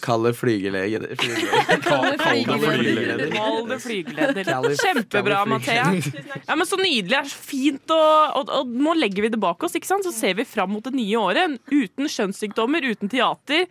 Kalle 0.00 0.32
flygelege. 0.32 1.00
flygelege. 1.20 2.58
Flygeleder. 2.60 3.30
Kall 3.34 3.68
det 3.68 3.78
flygeleder. 3.84 4.44
Kalle- 4.48 4.76
Kjempebra, 4.80 5.34
Kalle 5.42 5.50
Mathea. 5.50 5.84
flygeleder. 5.84 6.42
Ja, 6.46 6.56
men 6.56 6.66
Så 6.66 6.76
nydelig. 6.80 7.10
Det 7.10 7.18
er 7.18 7.28
så 7.28 7.40
fint. 7.50 7.90
Og, 7.90 8.36
og, 8.40 8.52
og 8.60 8.70
nå 8.72 8.94
legger 8.98 9.26
vi 9.26 9.32
det 9.34 9.40
bak 9.42 9.62
oss, 9.66 9.74
ikke 9.76 9.88
sant? 9.90 10.04
så 10.06 10.12
ser 10.14 10.34
vi 10.38 10.44
fram 10.48 10.70
mot 10.72 10.84
det 10.86 10.94
nye 10.96 11.18
året. 11.20 11.58
Uten 11.70 12.08
kjønnssykdommer, 12.10 12.86
uten 12.92 13.10
teater. 13.12 13.66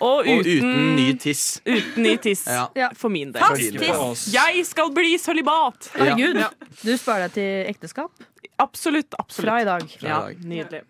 Og 0.00 0.24
uten, 0.24 0.38
Og 0.38 0.46
uten 0.46 0.96
ny 0.96 1.08
tiss. 1.20 1.44
uten 1.66 2.02
ny 2.06 2.16
tiss. 2.22 2.46
Ja. 2.48 2.68
Ja. 2.78 2.90
For 2.96 3.12
min 3.12 3.32
del. 3.34 3.42
Fast 3.42 3.76
tiss. 3.76 4.26
Jeg 4.34 4.64
skal 4.68 4.92
bli 4.96 5.16
sølibat! 5.20 5.90
Herregud, 5.96 6.36
Ja. 6.40 6.50
du 6.82 6.96
sparer 6.96 7.26
deg 7.28 7.36
til 7.36 7.70
ekteskap 7.74 8.10
Absolutt. 8.58 9.14
absolutt. 9.18 9.46
fra 9.48 9.60
i 9.60 9.64
dag. 9.68 9.86
Fra 10.00 10.08
i 10.08 10.34
dag. 10.34 10.44
nydelig. 10.44 10.82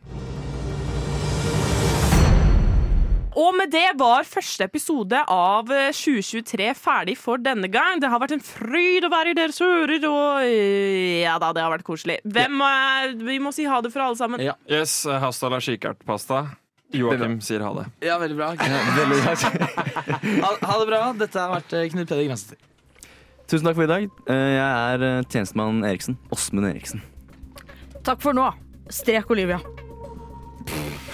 Og 3.37 3.53
med 3.53 3.69
det 3.69 3.91
var 4.01 4.25
første 4.25 4.65
episode 4.65 5.19
av 5.29 5.69
eh, 5.75 5.91
2023 5.93 6.71
ferdig 6.79 7.17
for 7.21 7.37
denne 7.37 7.69
gang. 7.69 7.99
Det 8.01 8.09
har 8.09 8.23
vært 8.23 8.33
en 8.39 8.41
fryd 8.41 9.05
å 9.05 9.11
være 9.13 9.35
i 9.35 9.37
deres 9.37 9.59
ører, 9.61 10.07
og 10.09 10.47
eh, 10.47 11.21
ja 11.27 11.35
da, 11.43 11.51
det 11.53 11.61
har 11.61 11.75
vært 11.75 11.85
koselig. 11.85 12.17
Hvem 12.25 12.63
er 12.65 13.13
Vi 13.29 13.37
må 13.45 13.53
si 13.53 13.67
ha 13.69 13.83
det 13.85 13.91
for 13.93 14.07
alle 14.07 14.17
sammen. 14.17 14.41
Ja. 14.41 14.55
Yes, 14.73 15.03
hasta 15.05 15.51
la 15.53 15.61
kikertpasta. 15.61 16.47
Joakim 16.97 17.41
sier 17.45 17.61
ha 17.67 17.75
det. 17.77 17.85
Ja, 18.07 18.17
veldig 18.23 18.39
bra. 18.39 18.55
Veldig 19.03 19.19
bra. 19.21 19.35
Ha, 20.47 20.51
ha 20.63 20.79
det 20.81 20.87
bra. 20.89 21.01
Dette 21.19 21.43
har 21.43 21.53
vært 21.59 21.75
eh, 21.77 21.85
Knut 21.93 22.09
Peder 22.09 22.25
Granstad. 22.31 22.63
Tusen 23.51 23.69
takk 23.69 23.77
for 23.77 23.85
i 23.85 23.91
dag. 23.91 24.09
Eh, 24.33 24.47
Jeg 24.57 24.65
er 24.95 25.05
eh, 25.11 25.21
tjenestemann 25.29 25.85
Eriksen. 25.85 26.17
Åsmund 26.33 26.71
Eriksen. 26.71 27.05
Takk 28.07 28.23
for 28.23 28.37
nå. 28.37 28.47
Strek 28.93 29.31
Olivia. 29.35 29.59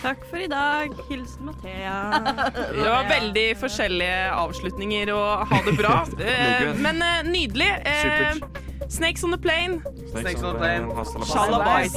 Takk 0.02 0.24
for 0.28 0.42
i 0.42 0.48
dag. 0.50 0.92
Hilsen 1.08 1.46
Mathea. 1.46 1.94
Det 2.74 2.88
var 2.88 3.08
veldig 3.08 3.46
forskjellige 3.60 4.18
avslutninger, 4.36 5.12
og 5.14 5.46
ha 5.52 5.62
det 5.68 5.76
bra. 5.78 5.94
Eh, 6.32 6.68
Men 6.82 7.02
eh, 7.02 7.22
nydelig. 7.28 7.70
Supert. 8.02 8.60
Snakes 8.92 9.24
on 9.24 9.32
the 9.32 9.38
plane. 9.40 9.80
Snakes 10.10 10.42
on 10.42 10.52
the 10.52 10.58
plane. 10.58 11.24
Shalabais. 11.24 11.96